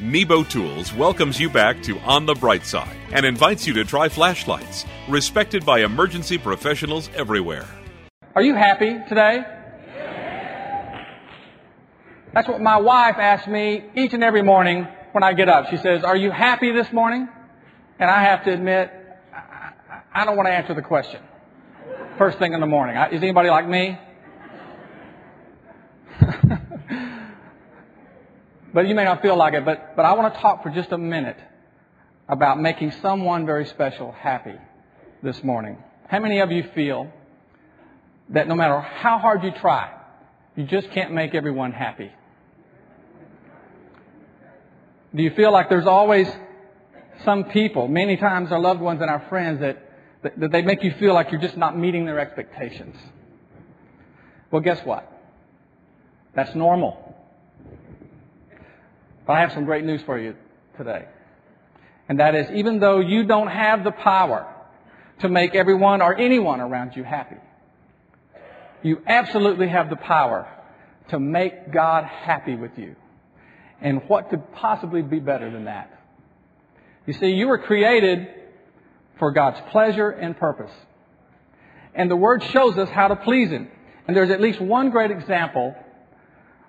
Nebo 0.03 0.43
Tools 0.43 0.93
welcomes 0.93 1.39
you 1.39 1.49
back 1.49 1.81
to 1.83 1.97
On 1.99 2.25
the 2.25 2.33
Bright 2.35 2.65
Side 2.65 2.97
and 3.13 3.25
invites 3.25 3.65
you 3.65 3.71
to 3.75 3.85
try 3.85 4.09
flashlights, 4.09 4.83
respected 5.07 5.65
by 5.65 5.79
emergency 5.79 6.37
professionals 6.37 7.09
everywhere. 7.15 7.65
Are 8.35 8.41
you 8.41 8.53
happy 8.53 8.97
today? 9.07 9.45
That's 12.33 12.49
what 12.49 12.59
my 12.59 12.75
wife 12.81 13.15
asks 13.17 13.47
me 13.47 13.85
each 13.95 14.13
and 14.13 14.25
every 14.25 14.41
morning 14.41 14.85
when 15.13 15.23
I 15.23 15.31
get 15.31 15.47
up. 15.47 15.69
She 15.69 15.77
says, 15.77 16.03
Are 16.03 16.17
you 16.17 16.31
happy 16.31 16.73
this 16.73 16.91
morning? 16.91 17.29
And 17.97 18.11
I 18.11 18.23
have 18.23 18.43
to 18.43 18.51
admit, 18.51 18.91
I 20.13 20.25
don't 20.25 20.35
want 20.35 20.47
to 20.47 20.53
answer 20.53 20.73
the 20.73 20.81
question. 20.81 21.21
First 22.17 22.39
thing 22.39 22.51
in 22.51 22.59
the 22.59 22.67
morning. 22.67 22.97
Is 23.13 23.23
anybody 23.23 23.49
like 23.49 23.69
me? 23.69 23.97
But 28.73 28.87
you 28.87 28.95
may 28.95 29.03
not 29.03 29.21
feel 29.21 29.37
like 29.37 29.53
it, 29.53 29.65
but, 29.65 29.95
but 29.95 30.03
I 30.03 30.13
want 30.13 30.33
to 30.33 30.39
talk 30.39 30.63
for 30.63 30.69
just 30.71 30.91
a 30.91 30.97
minute 30.97 31.37
about 32.27 32.59
making 32.59 32.91
someone 33.01 33.45
very 33.45 33.65
special 33.65 34.11
happy 34.11 34.55
this 35.21 35.43
morning. 35.43 35.77
How 36.07 36.19
many 36.19 36.39
of 36.39 36.51
you 36.51 36.63
feel 36.73 37.11
that 38.29 38.47
no 38.47 38.55
matter 38.55 38.79
how 38.79 39.19
hard 39.19 39.43
you 39.43 39.51
try, 39.51 39.91
you 40.55 40.65
just 40.65 40.89
can't 40.91 41.11
make 41.11 41.35
everyone 41.35 41.71
happy? 41.71 42.11
Do 45.13 45.21
you 45.21 45.31
feel 45.31 45.51
like 45.51 45.69
there's 45.69 45.85
always 45.85 46.27
some 47.23 47.45
people, 47.45 47.87
many 47.87 48.17
times 48.17 48.51
our 48.51 48.59
loved 48.59 48.81
ones 48.81 49.01
and 49.01 49.09
our 49.09 49.23
friends, 49.29 49.59
that, 49.59 49.77
that, 50.23 50.39
that 50.39 50.51
they 50.51 50.63
make 50.63 50.83
you 50.83 50.93
feel 50.99 51.13
like 51.13 51.31
you're 51.31 51.41
just 51.41 51.57
not 51.57 51.77
meeting 51.77 52.05
their 52.05 52.19
expectations? 52.19 52.95
Well, 54.49 54.61
guess 54.61 54.83
what? 54.83 55.11
That's 56.33 56.55
normal. 56.55 57.02
But 59.25 59.33
I 59.33 59.41
have 59.41 59.53
some 59.53 59.65
great 59.65 59.85
news 59.85 60.01
for 60.05 60.19
you 60.19 60.35
today. 60.77 61.05
And 62.09 62.19
that 62.19 62.35
is, 62.35 62.49
even 62.51 62.79
though 62.79 62.99
you 62.99 63.25
don't 63.25 63.47
have 63.47 63.83
the 63.83 63.91
power 63.91 64.53
to 65.19 65.29
make 65.29 65.55
everyone 65.55 66.01
or 66.01 66.15
anyone 66.15 66.59
around 66.59 66.95
you 66.95 67.03
happy, 67.03 67.37
you 68.81 69.01
absolutely 69.07 69.69
have 69.69 69.89
the 69.89 69.95
power 69.95 70.47
to 71.09 71.19
make 71.19 71.71
God 71.71 72.03
happy 72.03 72.55
with 72.55 72.77
you. 72.77 72.95
And 73.81 74.01
what 74.07 74.29
could 74.29 74.53
possibly 74.53 75.01
be 75.01 75.19
better 75.19 75.49
than 75.49 75.65
that? 75.65 75.89
You 77.05 77.13
see, 77.13 77.31
you 77.31 77.47
were 77.47 77.57
created 77.57 78.27
for 79.19 79.31
God's 79.31 79.59
pleasure 79.71 80.09
and 80.09 80.35
purpose. 80.37 80.71
And 81.93 82.09
the 82.09 82.15
Word 82.15 82.43
shows 82.43 82.77
us 82.77 82.89
how 82.89 83.09
to 83.09 83.15
please 83.15 83.49
Him. 83.49 83.69
And 84.07 84.15
there's 84.15 84.31
at 84.31 84.41
least 84.41 84.59
one 84.59 84.89
great 84.89 85.11
example 85.11 85.75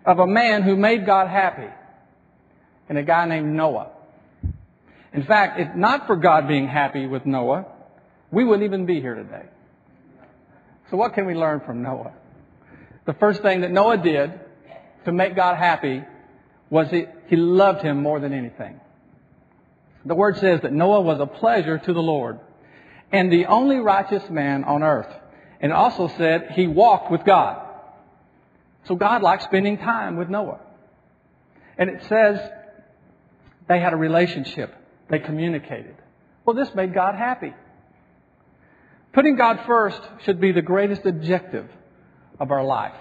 of 0.04 0.18
a 0.18 0.26
man 0.26 0.62
who 0.62 0.76
made 0.76 1.06
God 1.06 1.28
happy 1.28 1.68
and 2.88 2.98
a 2.98 3.02
guy 3.02 3.26
named 3.26 3.54
Noah. 3.54 3.90
In 5.12 5.24
fact, 5.24 5.60
if 5.60 5.74
not 5.74 6.06
for 6.06 6.16
God 6.16 6.48
being 6.48 6.66
happy 6.66 7.06
with 7.06 7.24
Noah, 7.24 7.66
we 8.30 8.44
wouldn't 8.44 8.64
even 8.64 8.84
be 8.84 9.00
here 9.00 9.14
today. 9.14 9.44
So 10.90 10.96
what 10.96 11.14
can 11.14 11.26
we 11.26 11.34
learn 11.34 11.60
from 11.60 11.82
Noah? 11.82 12.12
The 13.06 13.14
first 13.14 13.42
thing 13.42 13.60
that 13.60 13.70
Noah 13.70 13.98
did 13.98 14.38
to 15.04 15.12
make 15.12 15.36
God 15.36 15.56
happy 15.56 16.02
was 16.70 16.90
he, 16.90 17.06
he 17.28 17.36
loved 17.36 17.82
him 17.82 18.02
more 18.02 18.18
than 18.18 18.32
anything. 18.32 18.80
The 20.04 20.14
word 20.14 20.36
says 20.38 20.60
that 20.62 20.72
Noah 20.72 21.00
was 21.00 21.20
a 21.20 21.26
pleasure 21.26 21.78
to 21.78 21.92
the 21.92 22.02
Lord 22.02 22.40
and 23.12 23.32
the 23.32 23.46
only 23.46 23.78
righteous 23.78 24.28
man 24.28 24.64
on 24.64 24.82
earth. 24.82 25.12
And 25.60 25.70
it 25.72 25.74
also 25.74 26.08
said 26.18 26.50
he 26.52 26.66
walked 26.66 27.10
with 27.10 27.24
God. 27.24 27.60
So 28.86 28.96
God 28.96 29.22
liked 29.22 29.44
spending 29.44 29.78
time 29.78 30.16
with 30.16 30.28
Noah. 30.28 30.60
And 31.78 31.88
it 31.88 32.02
says 32.08 32.38
they 33.68 33.80
had 33.80 33.92
a 33.92 33.96
relationship. 33.96 34.74
They 35.08 35.18
communicated. 35.18 35.96
Well, 36.44 36.56
this 36.56 36.74
made 36.74 36.94
God 36.94 37.14
happy. 37.14 37.52
Putting 39.12 39.36
God 39.36 39.60
first 39.66 40.00
should 40.24 40.40
be 40.40 40.52
the 40.52 40.62
greatest 40.62 41.06
objective 41.06 41.68
of 42.40 42.50
our 42.50 42.64
life. 42.64 42.94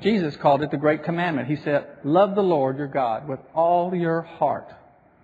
Jesus 0.00 0.36
called 0.36 0.62
it 0.62 0.70
the 0.70 0.76
great 0.76 1.04
commandment. 1.04 1.48
He 1.48 1.56
said, 1.56 1.86
Love 2.04 2.34
the 2.34 2.42
Lord 2.42 2.78
your 2.78 2.88
God 2.88 3.28
with 3.28 3.40
all 3.54 3.94
your 3.94 4.22
heart, 4.22 4.72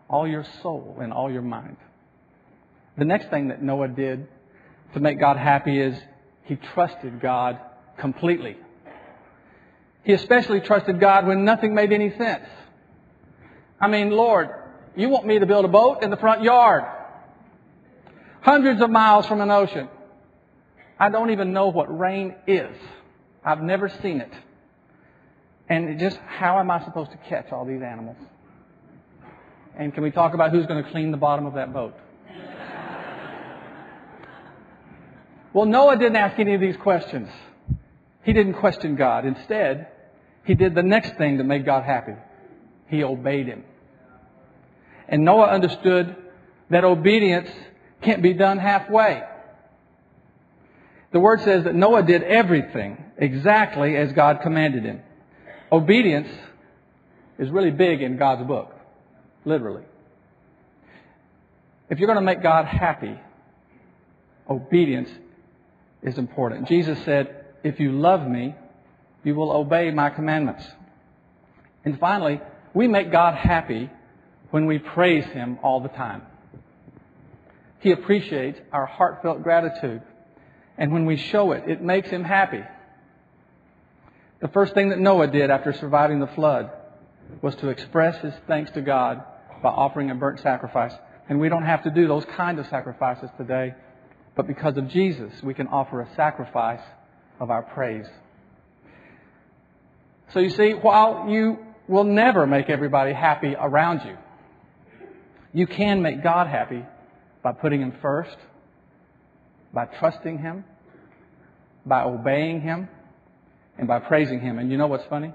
all 0.09 0.29
your 0.29 0.45
soul, 0.63 0.99
and 1.01 1.13
all 1.13 1.31
your 1.31 1.43
mind. 1.43 1.77
The 2.97 3.05
next 3.05 3.31
thing 3.31 3.49
that 3.49 3.63
Noah 3.63 3.89
did 3.89 4.29
to 4.95 5.01
make 5.01 5.19
God 5.19 5.37
happy 5.37 5.81
is 5.81 5.99
he 6.45 6.57
trusted 6.57 7.21
God 7.21 7.59
completely. 7.99 8.57
He 10.05 10.13
especially 10.13 10.61
trusted 10.61 11.01
God 11.01 11.27
when 11.27 11.45
nothing 11.45 11.75
made 11.75 11.93
any 11.93 12.11
sense. 12.17 12.45
I 13.83 13.89
mean, 13.89 14.11
Lord, 14.11 14.49
you 14.95 15.09
want 15.09 15.27
me 15.27 15.41
to 15.41 15.47
build 15.47 15.65
a 15.65 15.69
boat 15.69 16.05
in 16.05 16.11
the 16.11 16.17
front 16.17 16.45
yard. 16.45 16.85
hundreds 18.43 18.81
of 18.81 18.91
miles 18.91 19.27
from 19.27 19.41
an 19.41 19.51
ocean. 19.51 19.89
I 20.99 21.11
don't 21.11 21.31
even 21.31 21.53
know 21.53 21.69
what 21.69 21.87
rain 21.97 22.37
is. 22.47 22.77
I've 23.45 23.61
never 23.61 23.89
seen 23.89 24.21
it. 24.21 24.33
And 25.69 25.99
just 25.99 26.17
how 26.27 26.61
am 26.61 26.71
I 26.71 26.85
supposed 26.85 27.11
to 27.11 27.17
catch 27.29 27.51
all 27.51 27.65
these 27.65 27.83
animals? 27.83 28.17
And 29.77 29.93
can 29.93 30.05
we 30.05 30.13
talk 30.13 30.35
about 30.35 30.53
who's 30.53 30.67
going 30.67 30.85
to 30.85 30.91
clean 30.91 31.11
the 31.11 31.17
bottom 31.17 31.47
of 31.47 31.55
that 31.55 31.73
boat? 31.73 31.95
well, 35.53 35.67
Noah 35.67 35.97
didn't 35.97 36.17
ask 36.17 36.39
any 36.39 36.55
of 36.55 36.61
these 36.61 36.77
questions. 36.77 37.29
He 38.23 38.33
didn't 38.33 38.55
question 38.55 38.95
God. 38.95 39.25
Instead, 39.25 39.89
he 40.45 40.55
did 40.55 40.75
the 40.77 40.83
next 40.85 41.17
thing 41.17 41.39
that 41.39 41.45
made 41.45 41.65
God 41.65 41.85
happy. 41.85 42.15
He 42.89 43.03
obeyed 43.03 43.47
him. 43.47 43.65
And 45.13 45.27
Noah 45.27 45.49
understood 45.49 46.17
that 46.71 46.85
obedience 46.85 47.51
can't 48.01 48.23
be 48.23 48.33
done 48.33 48.59
halfway. 48.59 49.23
The 51.13 51.21
word 51.21 51.43
says 51.43 51.65
that 51.65 51.75
Noah 51.75 52.03
did 52.03 52.23
everything 52.23 53.05
exactly 53.19 53.95
as 53.95 54.11
God 54.15 54.41
commanded 54.43 54.85
him. 54.85 55.03
Obedience 55.71 56.29
is 57.39 57.51
really 57.51 57.71
big 57.71 58.01
in 58.01 58.17
God's 58.17 58.47
book, 58.49 58.75
literally. 59.45 59.85
If 61.91 61.99
you're 61.99 62.07
going 62.07 62.19
to 62.19 62.25
make 62.25 62.43
God 62.43 62.65
happy, 62.65 63.19
obedience 64.49 65.11
is 66.03 66.17
important. 66.17 66.69
Jesus 66.69 66.99
said, 67.05 67.45
If 67.63 67.79
you 67.79 67.93
love 67.93 68.27
me, 68.27 68.55
you 69.25 69.35
will 69.35 69.53
obey 69.53 69.91
my 69.91 70.09
commandments. 70.09 70.65
And 71.85 72.01
finally, 72.01 72.41
we 72.73 72.89
make 72.89 73.13
God 73.13 73.35
happy 73.35 73.91
when 74.53 74.67
we 74.67 74.79
praise 74.79 75.25
Him 75.25 75.59
all 75.63 75.81
the 75.81 75.89
time. 75.89 76.23
He 77.81 77.91
appreciates 77.91 78.61
our 78.71 78.87
heartfelt 78.87 79.43
gratitude. 79.43 80.03
And 80.79 80.93
when 80.93 81.05
we 81.05 81.17
show 81.17 81.53
it, 81.53 81.65
it 81.67 81.83
makes 81.83 82.09
Him 82.09 82.23
happy. 82.23 82.63
The 84.41 84.49
first 84.49 84.75
thing 84.75 84.91
that 84.91 84.99
Noah 84.99 85.29
did 85.29 85.51
after 85.51 85.73
surviving 85.73 86.21
the 86.21 86.27
flood 86.29 86.71
was 87.41 87.55
to 87.57 87.69
express 87.69 88.21
his 88.21 88.35
thanks 88.47 88.71
to 88.73 88.83
God 88.83 89.23
by 89.63 89.71
offering 89.71 90.11
a 90.11 90.15
burnt 90.15 90.41
sacrifice. 90.41 90.93
And 91.29 91.41
we 91.41 91.49
don't 91.49 91.65
have 91.65 91.85
to 91.85 91.91
do 91.91 92.07
those 92.07 92.25
kind 92.37 92.59
of 92.59 92.67
sacrifices 92.67 93.31
today, 93.39 93.75
but 94.37 94.47
because 94.47 94.77
of 94.77 94.89
Jesus, 94.89 95.33
we 95.43 95.55
can 95.55 95.69
offer 95.69 96.01
a 96.01 96.09
sacrifice 96.15 96.83
of 97.41 97.51
our 97.51 97.63
praise. 97.63 98.07
So 100.35 100.41
you 100.41 100.51
see, 100.51 100.73
while 100.73 101.29
you 101.29 101.59
will 101.89 102.05
never 102.05 102.47
make 102.47 102.69
everybody 102.69 103.13
happy 103.13 103.55
around 103.59 104.03
you, 104.05 104.17
you 105.53 105.67
can 105.67 106.03
make 106.03 106.23
God 106.23 106.47
happy 106.47 106.85
by 107.43 107.53
putting 107.53 107.81
Him 107.81 107.95
first, 108.01 108.37
by 109.73 109.87
trusting 109.87 110.39
Him, 110.39 110.65
by 111.85 112.03
obeying 112.03 112.61
Him, 112.61 112.89
and 113.79 113.89
by 113.89 113.99
praising 113.99 114.41
Him. 114.41 114.59
And 114.59 114.71
you 114.71 114.79
know 114.79 114.87
what's 114.87 115.07
funny? 115.07 115.33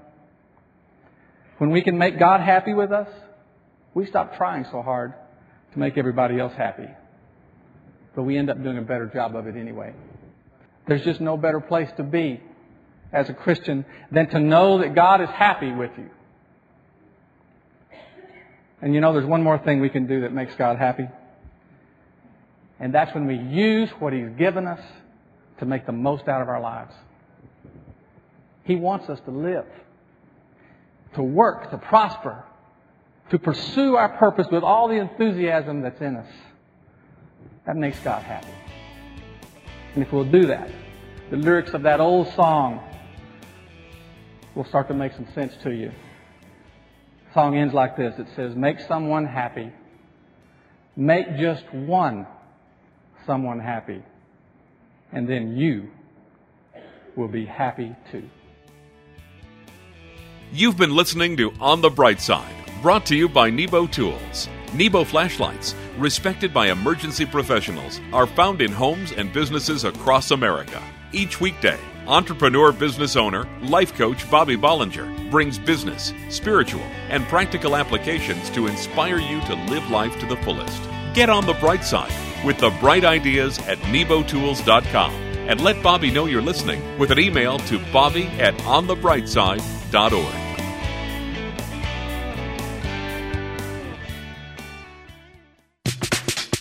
When 1.58 1.70
we 1.70 1.82
can 1.82 1.98
make 1.98 2.18
God 2.18 2.40
happy 2.40 2.74
with 2.74 2.92
us, 2.92 3.08
we 3.94 4.06
stop 4.06 4.36
trying 4.36 4.64
so 4.70 4.82
hard 4.82 5.12
to 5.72 5.78
make 5.78 5.98
everybody 5.98 6.38
else 6.38 6.52
happy. 6.56 6.88
But 8.14 8.22
we 8.22 8.36
end 8.36 8.50
up 8.50 8.62
doing 8.62 8.78
a 8.78 8.82
better 8.82 9.06
job 9.06 9.36
of 9.36 9.46
it 9.46 9.56
anyway. 9.56 9.92
There's 10.86 11.04
just 11.04 11.20
no 11.20 11.36
better 11.36 11.60
place 11.60 11.90
to 11.96 12.02
be 12.02 12.40
as 13.12 13.28
a 13.28 13.34
Christian 13.34 13.84
than 14.10 14.28
to 14.30 14.40
know 14.40 14.78
that 14.78 14.94
God 14.94 15.20
is 15.20 15.28
happy 15.30 15.72
with 15.72 15.90
you. 15.98 16.10
And 18.80 18.94
you 18.94 19.00
know, 19.00 19.12
there's 19.12 19.26
one 19.26 19.42
more 19.42 19.58
thing 19.58 19.80
we 19.80 19.88
can 19.88 20.06
do 20.06 20.20
that 20.22 20.32
makes 20.32 20.54
God 20.54 20.78
happy. 20.78 21.08
And 22.80 22.94
that's 22.94 23.12
when 23.14 23.26
we 23.26 23.36
use 23.36 23.90
what 23.98 24.12
He's 24.12 24.30
given 24.38 24.66
us 24.66 24.80
to 25.58 25.66
make 25.66 25.86
the 25.86 25.92
most 25.92 26.28
out 26.28 26.40
of 26.40 26.48
our 26.48 26.60
lives. 26.60 26.94
He 28.64 28.76
wants 28.76 29.08
us 29.08 29.18
to 29.24 29.30
live, 29.30 29.66
to 31.14 31.22
work, 31.22 31.70
to 31.70 31.78
prosper, 31.78 32.44
to 33.30 33.38
pursue 33.38 33.96
our 33.96 34.10
purpose 34.16 34.46
with 34.50 34.62
all 34.62 34.88
the 34.88 34.96
enthusiasm 34.96 35.82
that's 35.82 36.00
in 36.00 36.16
us. 36.16 36.30
That 37.66 37.76
makes 37.76 37.98
God 38.00 38.22
happy. 38.22 38.52
And 39.94 40.02
if 40.02 40.12
we'll 40.12 40.24
do 40.24 40.46
that, 40.46 40.70
the 41.30 41.36
lyrics 41.36 41.74
of 41.74 41.82
that 41.82 42.00
old 42.00 42.32
song, 42.34 42.80
will 44.54 44.64
start 44.64 44.88
to 44.88 44.94
make 44.94 45.12
some 45.12 45.26
sense 45.34 45.54
to 45.62 45.70
you. 45.70 45.92
Song 47.34 47.56
ends 47.56 47.74
like 47.74 47.96
this. 47.96 48.14
It 48.18 48.26
says, 48.34 48.54
make 48.54 48.80
someone 48.80 49.26
happy. 49.26 49.72
Make 50.96 51.36
just 51.36 51.64
one 51.72 52.26
someone 53.26 53.60
happy. 53.60 54.02
And 55.12 55.28
then 55.28 55.56
you 55.56 55.88
will 57.16 57.28
be 57.28 57.44
happy 57.44 57.94
too. 58.10 58.28
You've 60.52 60.78
been 60.78 60.96
listening 60.96 61.36
to 61.36 61.52
On 61.60 61.82
the 61.82 61.90
Bright 61.90 62.20
Side, 62.20 62.54
brought 62.80 63.04
to 63.06 63.16
you 63.16 63.28
by 63.28 63.50
Nebo 63.50 63.86
Tools. 63.86 64.48
Nebo 64.74 65.04
flashlights, 65.04 65.74
respected 65.98 66.54
by 66.54 66.70
emergency 66.70 67.26
professionals, 67.26 68.00
are 68.12 68.26
found 68.26 68.60
in 68.60 68.72
homes 68.72 69.12
and 69.12 69.32
businesses 69.32 69.84
across 69.84 70.30
America. 70.30 70.82
Each 71.12 71.40
weekday, 71.40 71.78
entrepreneur 72.08 72.72
business 72.72 73.16
owner, 73.16 73.46
life 73.62 73.94
coach 73.94 74.28
Bobby 74.30 74.56
Bollinger 74.56 75.30
brings 75.30 75.58
business, 75.58 76.12
spiritual, 76.30 76.82
and 77.10 77.24
practical 77.26 77.76
applications 77.76 78.48
to 78.50 78.66
inspire 78.66 79.18
you 79.18 79.40
to 79.42 79.54
live 79.70 79.88
life 79.90 80.18
to 80.20 80.26
the 80.26 80.36
fullest. 80.38 80.82
Get 81.14 81.28
on 81.28 81.46
the 81.46 81.54
bright 81.54 81.84
side 81.84 82.12
with 82.44 82.58
the 82.58 82.70
bright 82.80 83.04
ideas 83.04 83.58
at 83.60 83.78
nebotools.com 83.78 85.12
and 85.12 85.60
let 85.60 85.82
Bobby 85.82 86.10
know 86.10 86.26
you're 86.26 86.42
listening 86.42 86.98
with 86.98 87.10
an 87.10 87.18
email 87.18 87.58
to 87.60 87.78
bobby 87.92 88.26
at 88.38 88.54
onthebrightside.org. 88.58 90.47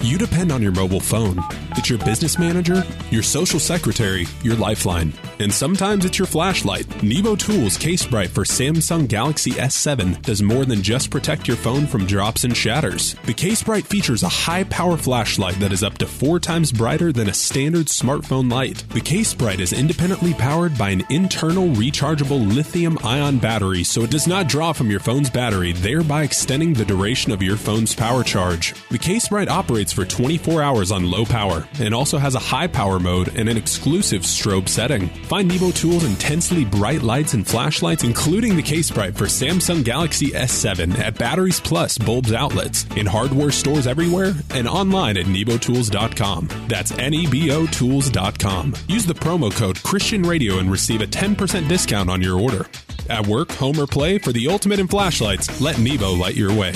You 0.08 0.18
depend 0.18 0.54
on 0.54 0.62
your 0.62 0.72
mobile 0.72 1.02
phone. 1.02 1.44
It's 1.72 1.90
your 1.90 2.00
business 2.00 2.40
manager, 2.40 2.82
your 3.12 3.22
social 3.22 3.60
secretary, 3.60 4.26
your 4.42 4.56
lifeline, 4.56 5.12
and 5.40 5.54
sometimes 5.54 6.06
it's 6.06 6.18
your 6.18 6.28
flashlight. 6.28 7.04
Nebo 7.04 7.36
Tools 7.36 7.78
Case 7.78 8.06
Bright 8.06 8.30
for 8.30 8.46
Samsung 8.46 9.10
Galaxy 9.10 9.52
S7 9.52 10.22
does 10.22 10.42
more 10.42 10.64
than 10.64 10.82
just 10.82 11.12
protect 11.12 11.46
your 11.46 11.58
phone 11.58 11.86
from 11.86 12.06
drops 12.06 12.46
and 12.46 12.56
shatters. 12.56 13.16
The 13.26 13.34
Case 13.34 13.62
Bright 13.62 13.86
features 13.86 14.24
a 14.24 14.30
high 14.30 14.64
power 14.64 14.96
flashlight 14.96 15.60
that 15.60 15.74
is 15.74 15.84
up 15.84 15.98
to 15.98 16.06
four 16.06 16.40
times 16.40 16.72
brighter 16.72 17.12
than 17.12 17.28
a 17.28 17.34
standard 17.34 17.88
smartphone 17.88 18.50
light. 18.50 18.86
The 18.92 19.02
Case 19.02 19.34
Bright 19.34 19.60
is 19.60 19.74
independently 19.74 20.34
powered 20.34 20.78
by 20.78 20.92
an 20.92 21.04
internal 21.10 21.68
rechargeable 21.68 22.56
lithium 22.56 22.98
ion 23.04 23.40
battery, 23.40 23.84
so 23.84 24.04
it 24.04 24.12
does 24.12 24.26
not 24.26 24.48
draw 24.48 24.72
from 24.72 24.90
your 24.90 25.02
phone's 25.02 25.30
battery, 25.30 25.74
thereby 25.74 26.24
extending 26.24 26.72
the 26.72 26.86
duration 26.86 27.34
of 27.34 27.44
your 27.44 27.58
phone's 27.58 27.94
power 27.94 28.24
charge. 28.24 28.74
The 28.90 28.98
Case 28.98 29.28
Bright 29.28 29.50
operates 29.50 29.97
for 29.98 30.06
24 30.06 30.62
hours 30.62 30.92
on 30.92 31.10
low 31.10 31.26
power 31.26 31.68
and 31.80 31.92
also 31.92 32.20
has 32.20 32.36
a 32.36 32.40
high 32.40 32.68
power 32.68 33.00
mode 33.00 33.30
and 33.36 33.50
an 33.50 33.58
exclusive 33.58 34.22
strobe 34.22 34.70
setting. 34.70 35.08
Find 35.24 35.48
Nebo 35.48 35.72
Tools' 35.72 36.04
intensely 36.04 36.66
bright 36.66 37.02
lights 37.02 37.34
and 37.34 37.48
flashlights, 37.48 38.04
including 38.04 38.56
the 38.56 38.62
case 38.62 38.92
bright 38.92 39.16
for 39.16 39.26
Samsung 39.26 39.84
Galaxy 39.84 40.28
S7 40.28 41.00
at 41.00 41.18
Batteries 41.18 41.60
Plus 41.60 41.98
Bulbs 41.98 42.32
outlets, 42.32 42.86
in 42.96 43.08
hardware 43.08 43.50
stores 43.50 43.88
everywhere, 43.88 44.34
and 44.52 44.68
online 44.68 45.18
at 45.18 45.26
nebotools.com. 45.26 46.48
That's 46.68 46.92
N-E-B-O 46.92 47.66
Tools.com. 47.66 48.76
Use 48.88 49.08
the 49.08 49.16
promo 49.16 49.52
code 49.52 49.82
Christian 49.82 50.22
Radio 50.22 50.60
and 50.60 50.70
receive 50.70 51.02
a 51.02 51.08
10% 51.08 51.68
discount 51.68 52.08
on 52.08 52.22
your 52.22 52.40
order. 52.40 52.68
At 53.10 53.26
work, 53.26 53.52
home, 53.54 53.80
or 53.80 53.88
play, 53.88 54.20
for 54.20 54.32
the 54.32 54.48
ultimate 54.48 54.80
in 54.80 54.88
flashlights, 54.88 55.60
let 55.60 55.80
Nebo 55.80 56.12
light 56.12 56.36
your 56.36 56.54
way. 56.54 56.76